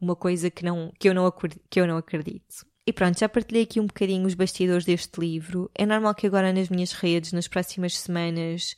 uma 0.00 0.16
coisa 0.16 0.50
que, 0.50 0.64
não, 0.64 0.90
que, 0.98 1.08
eu 1.08 1.14
não, 1.14 1.30
que 1.68 1.80
eu 1.80 1.86
não 1.86 1.98
acredito? 1.98 2.69
E 2.90 2.92
pronto, 2.92 3.20
já 3.20 3.28
partilhei 3.28 3.62
aqui 3.62 3.78
um 3.78 3.86
bocadinho 3.86 4.26
os 4.26 4.34
bastidores 4.34 4.84
deste 4.84 5.20
livro. 5.20 5.70
É 5.76 5.86
normal 5.86 6.12
que 6.12 6.26
agora 6.26 6.52
nas 6.52 6.68
minhas 6.68 6.90
redes, 6.90 7.30
nas 7.30 7.46
próximas 7.46 7.96
semanas, 7.96 8.74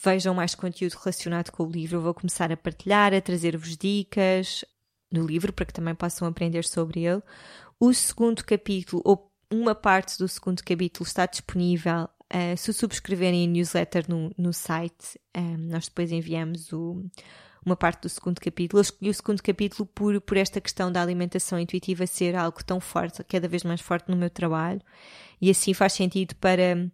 vejam 0.00 0.32
mais 0.32 0.54
conteúdo 0.54 0.92
relacionado 0.92 1.50
com 1.50 1.64
o 1.64 1.68
livro. 1.68 1.96
Eu 1.96 2.02
vou 2.02 2.14
começar 2.14 2.52
a 2.52 2.56
partilhar, 2.56 3.12
a 3.12 3.20
trazer-vos 3.20 3.76
dicas 3.76 4.64
do 5.10 5.26
livro 5.26 5.52
para 5.52 5.66
que 5.66 5.72
também 5.72 5.92
possam 5.92 6.28
aprender 6.28 6.64
sobre 6.64 7.04
ele. 7.04 7.20
O 7.80 7.92
segundo 7.92 8.44
capítulo, 8.44 9.02
ou 9.04 9.28
uma 9.52 9.74
parte 9.74 10.18
do 10.18 10.28
segundo 10.28 10.62
capítulo, 10.62 11.04
está 11.04 11.26
disponível 11.26 12.04
uh, 12.04 12.56
se 12.56 12.72
subscreverem 12.72 13.44
a 13.44 13.50
newsletter 13.50 14.04
no, 14.08 14.30
no 14.38 14.52
site. 14.52 15.18
Um, 15.36 15.40
eh, 15.40 15.56
nós 15.56 15.88
depois 15.88 16.12
enviamos 16.12 16.72
o, 16.72 17.04
uma 17.64 17.76
parte 17.76 18.02
do 18.02 18.08
segundo 18.08 18.40
capítulo. 18.40 18.78
Eu 18.78 18.82
escolhi 18.82 19.10
o 19.10 19.14
segundo 19.14 19.42
capítulo 19.42 19.86
por, 19.86 20.20
por 20.20 20.36
esta 20.36 20.60
questão 20.60 20.90
da 20.90 21.02
alimentação 21.02 21.58
intuitiva 21.58 22.06
ser 22.06 22.34
algo 22.34 22.62
tão 22.64 22.80
forte, 22.80 23.22
cada 23.24 23.48
vez 23.48 23.62
mais 23.64 23.80
forte 23.80 24.10
no 24.10 24.16
meu 24.16 24.30
trabalho, 24.30 24.80
e 25.40 25.50
assim 25.50 25.74
faz 25.74 25.92
sentido 25.92 26.34
para, 26.36 26.90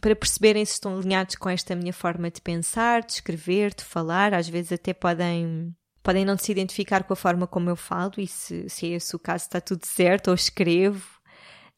para 0.00 0.16
perceberem 0.16 0.64
se 0.64 0.72
estão 0.72 0.96
alinhados 0.96 1.36
com 1.36 1.48
esta 1.48 1.74
minha 1.74 1.92
forma 1.92 2.30
de 2.30 2.40
pensar, 2.40 3.02
de 3.04 3.12
escrever, 3.12 3.74
de 3.74 3.84
falar. 3.84 4.34
Às 4.34 4.48
vezes 4.48 4.72
até 4.72 4.92
podem. 4.92 5.74
Podem 6.00 6.24
não 6.24 6.38
se 6.38 6.50
identificar 6.50 7.04
com 7.04 7.12
a 7.12 7.16
forma 7.16 7.46
como 7.46 7.68
eu 7.68 7.76
falo, 7.76 8.14
e 8.16 8.26
se, 8.26 8.66
se 8.68 8.86
é 8.86 8.96
esse 8.96 9.14
o 9.14 9.18
caso, 9.18 9.44
está 9.44 9.60
tudo 9.60 9.84
certo, 9.84 10.28
ou 10.28 10.34
escrevo. 10.34 11.18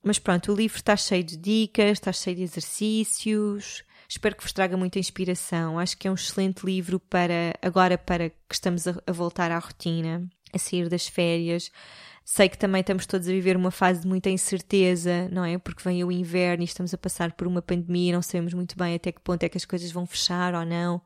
Mas 0.05 0.19
pronto, 0.19 0.53
o 0.53 0.55
livro 0.55 0.77
está 0.77 0.97
cheio 0.97 1.25
de 1.25 1.37
dicas, 1.37 1.93
está 1.93 2.13
cheio 2.13 2.37
de 2.37 2.43
exercícios, 2.43 3.83
Espero 4.11 4.35
que 4.35 4.42
vos 4.42 4.53
traga 4.53 4.77
muita 4.77 4.99
inspiração. 4.99 5.79
Acho 5.79 5.96
que 5.96 6.09
é 6.09 6.11
um 6.11 6.14
excelente 6.14 6.66
livro 6.66 6.99
para 6.99 7.55
agora 7.62 7.96
para 7.96 8.29
que 8.29 8.37
estamos 8.53 8.88
a, 8.88 8.96
a 9.07 9.12
voltar 9.12 9.53
à 9.53 9.59
rotina, 9.61 10.29
a 10.53 10.59
sair 10.59 10.88
das 10.88 11.07
férias. 11.07 11.70
Sei 12.25 12.49
que 12.49 12.59
também 12.59 12.81
estamos 12.81 13.07
todos 13.07 13.29
a 13.29 13.31
viver 13.31 13.57
uma 13.57 13.70
fase 13.70 14.01
de 14.01 14.09
muita 14.09 14.29
incerteza, 14.29 15.29
não 15.31 15.44
é? 15.44 15.59
Porque 15.59 15.85
vem 15.85 16.03
o 16.03 16.11
inverno 16.11 16.64
e 16.64 16.66
estamos 16.66 16.92
a 16.92 16.99
passar 16.99 17.31
por 17.35 17.46
uma 17.46 17.62
pandemia, 17.62 18.12
não 18.12 18.20
sabemos 18.20 18.53
muito 18.53 18.77
bem 18.77 18.96
até 18.96 19.12
que 19.12 19.20
ponto 19.20 19.44
é 19.44 19.49
que 19.49 19.57
as 19.57 19.64
coisas 19.64 19.92
vão 19.92 20.05
fechar 20.05 20.57
ou 20.57 20.66
não. 20.66 21.01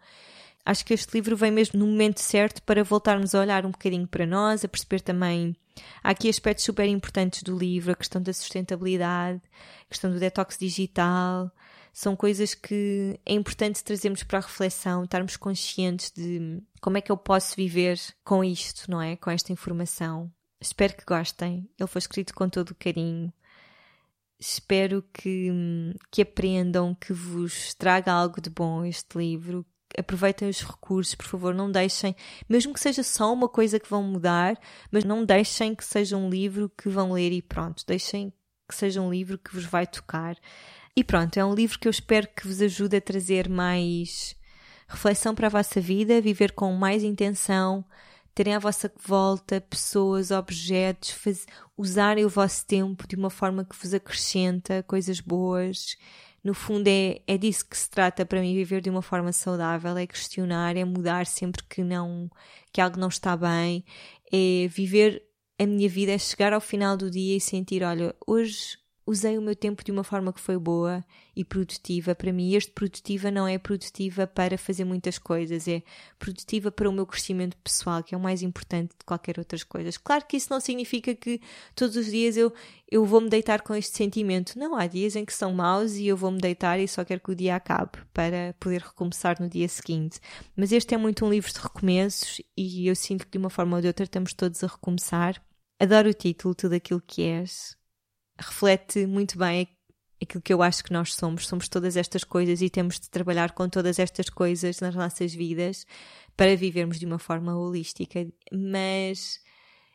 Acho 0.65 0.83
que 0.83 0.95
este 0.95 1.13
livro 1.13 1.37
vem 1.37 1.51
mesmo 1.51 1.79
no 1.79 1.87
momento 1.87 2.21
certo 2.21 2.63
para 2.63 2.83
voltarmos 2.83 3.35
a 3.35 3.41
olhar 3.41 3.67
um 3.67 3.71
bocadinho 3.71 4.09
para 4.09 4.25
nós, 4.25 4.65
a 4.65 4.69
perceber 4.69 5.03
também. 5.03 5.55
Há 6.03 6.09
aqui 6.09 6.27
aspectos 6.31 6.65
super 6.65 6.89
importantes 6.89 7.43
do 7.43 7.55
livro, 7.55 7.93
a 7.93 7.97
questão 7.97 8.23
da 8.23 8.33
sustentabilidade, 8.33 9.43
a 9.83 9.91
questão 9.91 10.11
do 10.11 10.19
detox 10.19 10.57
digital, 10.57 11.53
são 11.95 12.17
coisas 12.17 12.55
que 12.55 13.19
é 13.25 13.33
importante 13.33 13.83
trazermos 13.85 14.25
para 14.25 14.41
a 14.41 14.43
reflexão, 14.43 15.05
estarmos 15.05 15.37
conscientes 15.37 16.11
de 16.11 16.61
como 16.81 16.99
é 16.99 17.01
que 17.01 17.13
eu 17.13 17.17
posso 17.17 17.55
viver 17.55 18.01
com 18.25 18.43
isto, 18.43 18.91
não 18.91 19.01
é? 19.01 19.15
Com 19.15 19.31
esta 19.31 19.53
informação. 19.53 20.29
Espero 20.61 20.97
que 20.97 21.05
gostem. 21.05 21.71
Ele 21.79 21.87
foi 21.87 22.01
escrito 22.01 22.35
com 22.35 22.49
todo 22.49 22.71
o 22.71 22.75
carinho. 22.75 23.33
Espero 24.41 25.05
que, 25.15 25.49
que 26.11 26.23
aprendam, 26.23 26.97
que 26.97 27.13
vos 27.13 27.73
traga 27.75 28.13
algo 28.13 28.41
de 28.41 28.51
bom 28.51 28.85
este 28.85 29.17
livro. 29.17 29.65
Aproveitem 29.97 30.49
os 30.49 30.63
recursos, 30.63 31.15
por 31.15 31.27
favor, 31.27 31.55
não 31.55 31.71
deixem, 31.71 32.17
mesmo 32.49 32.75
que 32.75 32.81
seja 32.81 33.05
só 33.05 33.33
uma 33.33 33.49
coisa 33.49 33.79
que 33.79 33.89
vão 33.89 34.03
mudar, 34.03 34.59
mas 34.91 35.05
não 35.05 35.25
deixem 35.25 35.73
que 35.73 35.85
seja 35.85 36.17
um 36.17 36.29
livro 36.29 36.69
que 36.77 36.89
vão 36.89 37.13
ler 37.13 37.31
e 37.31 37.41
pronto. 37.41 37.85
Deixem 37.87 38.33
que 38.69 38.75
seja 38.75 39.01
um 39.01 39.13
livro 39.13 39.39
que 39.39 39.55
vos 39.55 39.65
vai 39.65 39.87
tocar. 39.87 40.37
E 40.97 41.03
pronto, 41.03 41.37
é 41.37 41.45
um 41.45 41.55
livro 41.55 41.79
que 41.79 41.89
eu 41.89 41.91
espero 41.91 42.29
que 42.29 42.47
vos 42.47 42.63
ajude 42.63 42.97
a 42.97 43.01
trazer 43.01 43.49
mais 43.49 44.37
reflexão 44.87 45.35
para 45.35 45.49
a 45.49 45.51
vossa 45.51 45.81
vida, 45.81 46.21
viver 46.21 46.53
com 46.53 46.73
mais 46.73 47.03
intenção, 47.03 47.85
terem 48.33 48.55
à 48.55 48.61
vossa 48.61 48.93
volta 49.05 49.61
pessoas, 49.61 50.31
objetos, 50.31 51.11
faz... 51.11 51.47
usarem 51.77 52.25
o 52.25 52.29
vosso 52.29 52.65
tempo 52.65 53.09
de 53.09 53.17
uma 53.17 53.29
forma 53.29 53.65
que 53.65 53.77
vos 53.77 53.93
acrescenta 53.93 54.85
coisas 54.85 55.19
boas. 55.19 55.97
No 56.45 56.55
fundo, 56.55 56.87
é, 56.87 57.21
é 57.27 57.37
disso 57.39 57.69
que 57.69 57.77
se 57.77 57.91
trata 57.91 58.25
para 58.25 58.41
mim, 58.41 58.55
viver 58.55 58.81
de 58.81 58.91
uma 58.91 59.03
forma 59.03 59.33
saudável, 59.33 59.97
é 59.97 60.07
questionar, 60.07 60.77
é 60.77 60.85
mudar 60.85 61.27
sempre 61.27 61.65
que 61.65 61.83
não 61.83 62.31
que 62.73 62.81
algo 62.81 62.99
não 62.99 63.09
está 63.09 63.37
bem, 63.37 63.85
é 64.33 64.69
viver 64.69 65.25
a 65.59 65.67
minha 65.67 65.89
vida, 65.89 66.13
é 66.13 66.19
chegar 66.19 66.53
ao 66.53 66.61
final 66.61 66.97
do 66.97 67.11
dia 67.11 67.37
e 67.37 67.41
sentir, 67.41 67.83
olha, 67.83 68.15
hoje 68.27 68.84
usei 69.07 69.37
o 69.37 69.43
meu 69.43 69.55
tempo 69.55 69.85
de 69.85 69.93
uma 69.93 70.03
forma 70.03 70.33
que 70.33 70.41
foi 70.41 70.59
boa 70.59 71.05
e 71.37 71.45
produtiva 71.45 72.15
para 72.15 72.33
mim. 72.33 72.55
Este 72.55 72.73
produtiva 72.73 73.31
não 73.31 73.47
é 73.47 73.59
produtiva 73.59 74.27
para 74.27 74.57
fazer 74.57 74.85
muitas 74.85 75.19
coisas, 75.19 75.69
é 75.69 75.83
produtiva 76.19 76.71
para 76.71 76.89
o 76.89 76.93
meu 76.93 77.07
crescimento 77.07 77.57
pessoal, 77.59 78.03
que 78.03 78.15
é 78.15 78.19
o 78.19 78.21
mais 78.21 78.43
importante 78.43 78.91
de 78.99 79.05
qualquer 79.05 79.39
outras 79.39 79.63
coisas. 79.63 79.99
Claro 79.99 80.25
que 80.27 80.37
isso 80.37 80.49
não 80.51 80.61
significa 80.61 81.15
que 81.15 81.41
todos 81.75 81.97
os 81.97 82.07
dias 82.07 82.37
eu, 82.37 82.53
eu 82.91 83.05
vou 83.05 83.21
me 83.21 83.29
deitar 83.29 83.63
com 83.63 83.75
este 83.75 83.97
sentimento. 83.97 84.59
Não, 84.59 84.75
há 84.75 84.87
dias 84.87 85.17
em 85.17 85.25
que 85.25 85.35
são 85.35 85.53
maus 85.53 85.95
e 85.97 86.07
eu 86.07 86.17
vou 86.17 86.31
me 86.31 86.41
deitar 86.41 86.81
e 86.81 86.89
só 86.89 87.05
quero 87.05 87.21
que 87.21 87.33
o 87.33 87.37
dia 87.37 87.57
acabe 87.57 87.99
para 88.13 88.55
poder 88.59 88.81
recomeçar 88.81 89.41
no 89.41 89.49
dia 89.49 89.69
seguinte. 89.69 90.19
Mas 90.57 90.73
este 90.73 90.95
é 90.95 90.99
muito 90.99 91.27
um 91.27 91.31
livro 91.31 91.53
de 91.53 91.59
recomeços 91.59 92.41
e 92.57 92.89
eu 92.89 92.97
sinto 92.97 93.27
que 93.27 93.33
de 93.33 93.39
uma 93.39 93.51
forma 93.51 93.77
ou 93.77 93.83
de 93.83 93.89
outra 93.89 94.05
estamos 94.05 94.33
todos 94.33 94.65
a 94.65 94.67
recomeçar. 94.67 95.43
Adoro 95.79 96.09
o 96.09 96.15
título, 96.15 96.55
tudo 96.55 96.75
aquilo 96.75 97.03
que 97.07 97.23
és 97.23 97.77
reflete 98.39 99.07
muito 99.07 99.39
bem 99.39 99.69
aquilo 100.23 100.43
que 100.43 100.53
eu 100.53 100.63
acho 100.63 100.83
que 100.83 100.93
nós 100.93 101.15
somos. 101.15 101.47
Somos 101.47 101.69
todas 101.69 101.97
estas 101.97 102.25
coisas 102.25 102.61
e 102.61 102.71
temos 102.71 102.99
de 102.99 103.09
trabalhar 103.09 103.53
com 103.53 103.69
todas 103.69 103.99
estas 103.99 104.29
coisas 104.29 104.81
nas 104.81 104.95
nossas 104.95 105.33
vidas 105.35 105.87
para 106.37 106.57
vivermos 106.57 106.99
de 106.99 107.07
uma 107.07 107.19
forma 107.19 107.57
holística. 107.57 108.27
Mas 108.53 109.41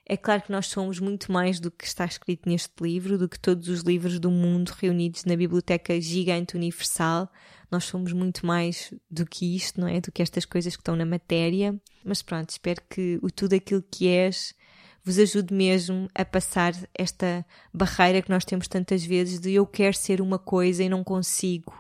é 0.06 0.17
claro 0.17 0.41
que 0.41 0.52
nós 0.52 0.67
somos 0.67 0.99
muito 0.99 1.32
mais 1.32 1.60
do 1.60 1.69
que 1.69 1.86
está 1.86 2.06
escrito 2.06 2.47
neste 2.49 2.73
livro, 2.82 3.17
do 3.17 3.30
que 3.30 3.39
todos 3.39 3.67
os 3.67 3.82
livros 3.82 4.19
do 4.19 4.32
mundo 4.32 4.69
reunidos 4.69 5.25
na 5.25 5.36
biblioteca 5.36 5.99
gigante 5.99 6.56
universal. 6.56 7.32
Nós 7.69 7.84
somos 7.84 8.12
muito 8.13 8.45
mais 8.45 8.91
do 9.10 9.25
que 9.25 9.56
isto, 9.56 9.80
não 9.80 9.88
é? 9.88 10.02
Do 10.02 10.12
que 10.12 10.23
estas 10.23 10.45
coisas 10.45 10.75
que 10.75 10.82
estão 10.82 10.95
na 10.95 11.06
matéria. 11.06 11.80
Mas 12.04 12.21
pronto, 12.21 12.49
espero 12.49 12.82
que 12.89 13.19
o 13.21 13.30
tudo 13.30 13.54
aquilo 13.54 13.84
que 13.84 14.08
és 14.08 14.56
vos 15.04 15.18
ajude 15.18 15.54
mesmo 15.54 16.08
a 16.14 16.26
passar 16.26 16.74
esta 16.94 17.46
barreira 17.74 18.22
que 18.22 18.30
nós 18.30 18.46
temos 18.46 18.68
tantas 18.68 19.04
vezes 19.04 19.40
de 19.40 19.54
eu 19.54 19.66
quero 19.66 19.96
ser 19.96 20.22
uma 20.22 20.40
coisa 20.40 20.84
e 20.84 20.90
não 20.90 21.04
consigo. 21.04 21.74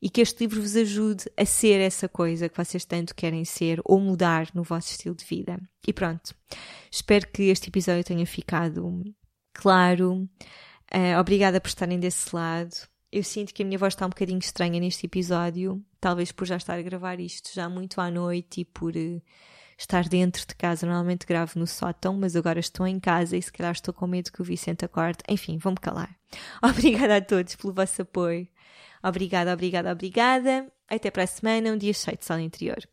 e 0.00 0.10
que 0.10 0.20
este 0.20 0.40
livro 0.40 0.60
vos 0.60 0.74
ajude 0.74 1.30
a 1.36 1.44
ser 1.44 1.78
essa 1.80 2.08
coisa 2.08 2.48
que 2.48 2.56
vocês 2.56 2.84
tanto 2.84 3.14
querem 3.14 3.44
ser 3.44 3.80
ou 3.84 4.00
mudar 4.00 4.48
no 4.52 4.64
vosso 4.64 4.90
estilo 4.90 5.14
de 5.14 5.24
vida. 5.24 5.60
E 5.86 5.92
pronto, 5.92 6.34
espero 6.90 7.28
que 7.28 7.44
este 7.44 7.68
episódio 7.68 8.02
tenha 8.02 8.26
ficado 8.26 9.04
claro. 9.52 10.28
Uh, 10.92 11.20
obrigada 11.20 11.60
por 11.60 11.68
estarem 11.68 12.00
desse 12.00 12.34
lado. 12.34 12.74
Eu 13.12 13.22
sinto 13.22 13.54
que 13.54 13.62
a 13.62 13.66
minha 13.66 13.78
voz 13.78 13.94
está 13.94 14.06
um 14.06 14.08
bocadinho 14.08 14.38
estranha 14.40 14.80
neste 14.80 15.06
episódio, 15.06 15.84
talvez 16.00 16.32
por 16.32 16.46
já 16.46 16.56
estar 16.56 16.78
a 16.78 16.82
gravar 16.82 17.20
isto 17.20 17.50
já 17.54 17.68
muito 17.68 18.00
à 18.00 18.10
noite 18.10 18.62
e 18.62 18.64
por 18.64 18.96
uh, 18.96 19.22
estar 19.76 20.08
dentro 20.08 20.46
de 20.46 20.54
casa. 20.54 20.86
Normalmente 20.86 21.26
gravo 21.26 21.58
no 21.58 21.66
sótão, 21.66 22.16
mas 22.16 22.36
agora 22.36 22.60
estou 22.60 22.86
em 22.86 22.98
casa 23.00 23.36
e 23.36 23.42
se 23.42 23.52
calhar 23.52 23.72
estou 23.72 23.92
com 23.92 24.06
medo 24.06 24.32
que 24.32 24.40
o 24.40 24.44
Vicente 24.44 24.84
acorde. 24.84 25.18
Enfim, 25.28 25.58
vou-me 25.58 25.78
calar. 25.78 26.14
Obrigada 26.62 27.16
a 27.16 27.20
todos 27.20 27.56
pelo 27.56 27.72
vosso 27.72 28.02
apoio. 28.02 28.48
Obrigada, 29.02 29.52
obrigada, 29.52 29.90
obrigada. 29.90 30.72
Até 30.88 31.10
para 31.10 31.24
a 31.24 31.26
semana, 31.26 31.72
um 31.72 31.76
dia 31.76 31.92
cheio 31.92 32.16
de 32.16 32.24
sol 32.24 32.38
interior. 32.38 32.82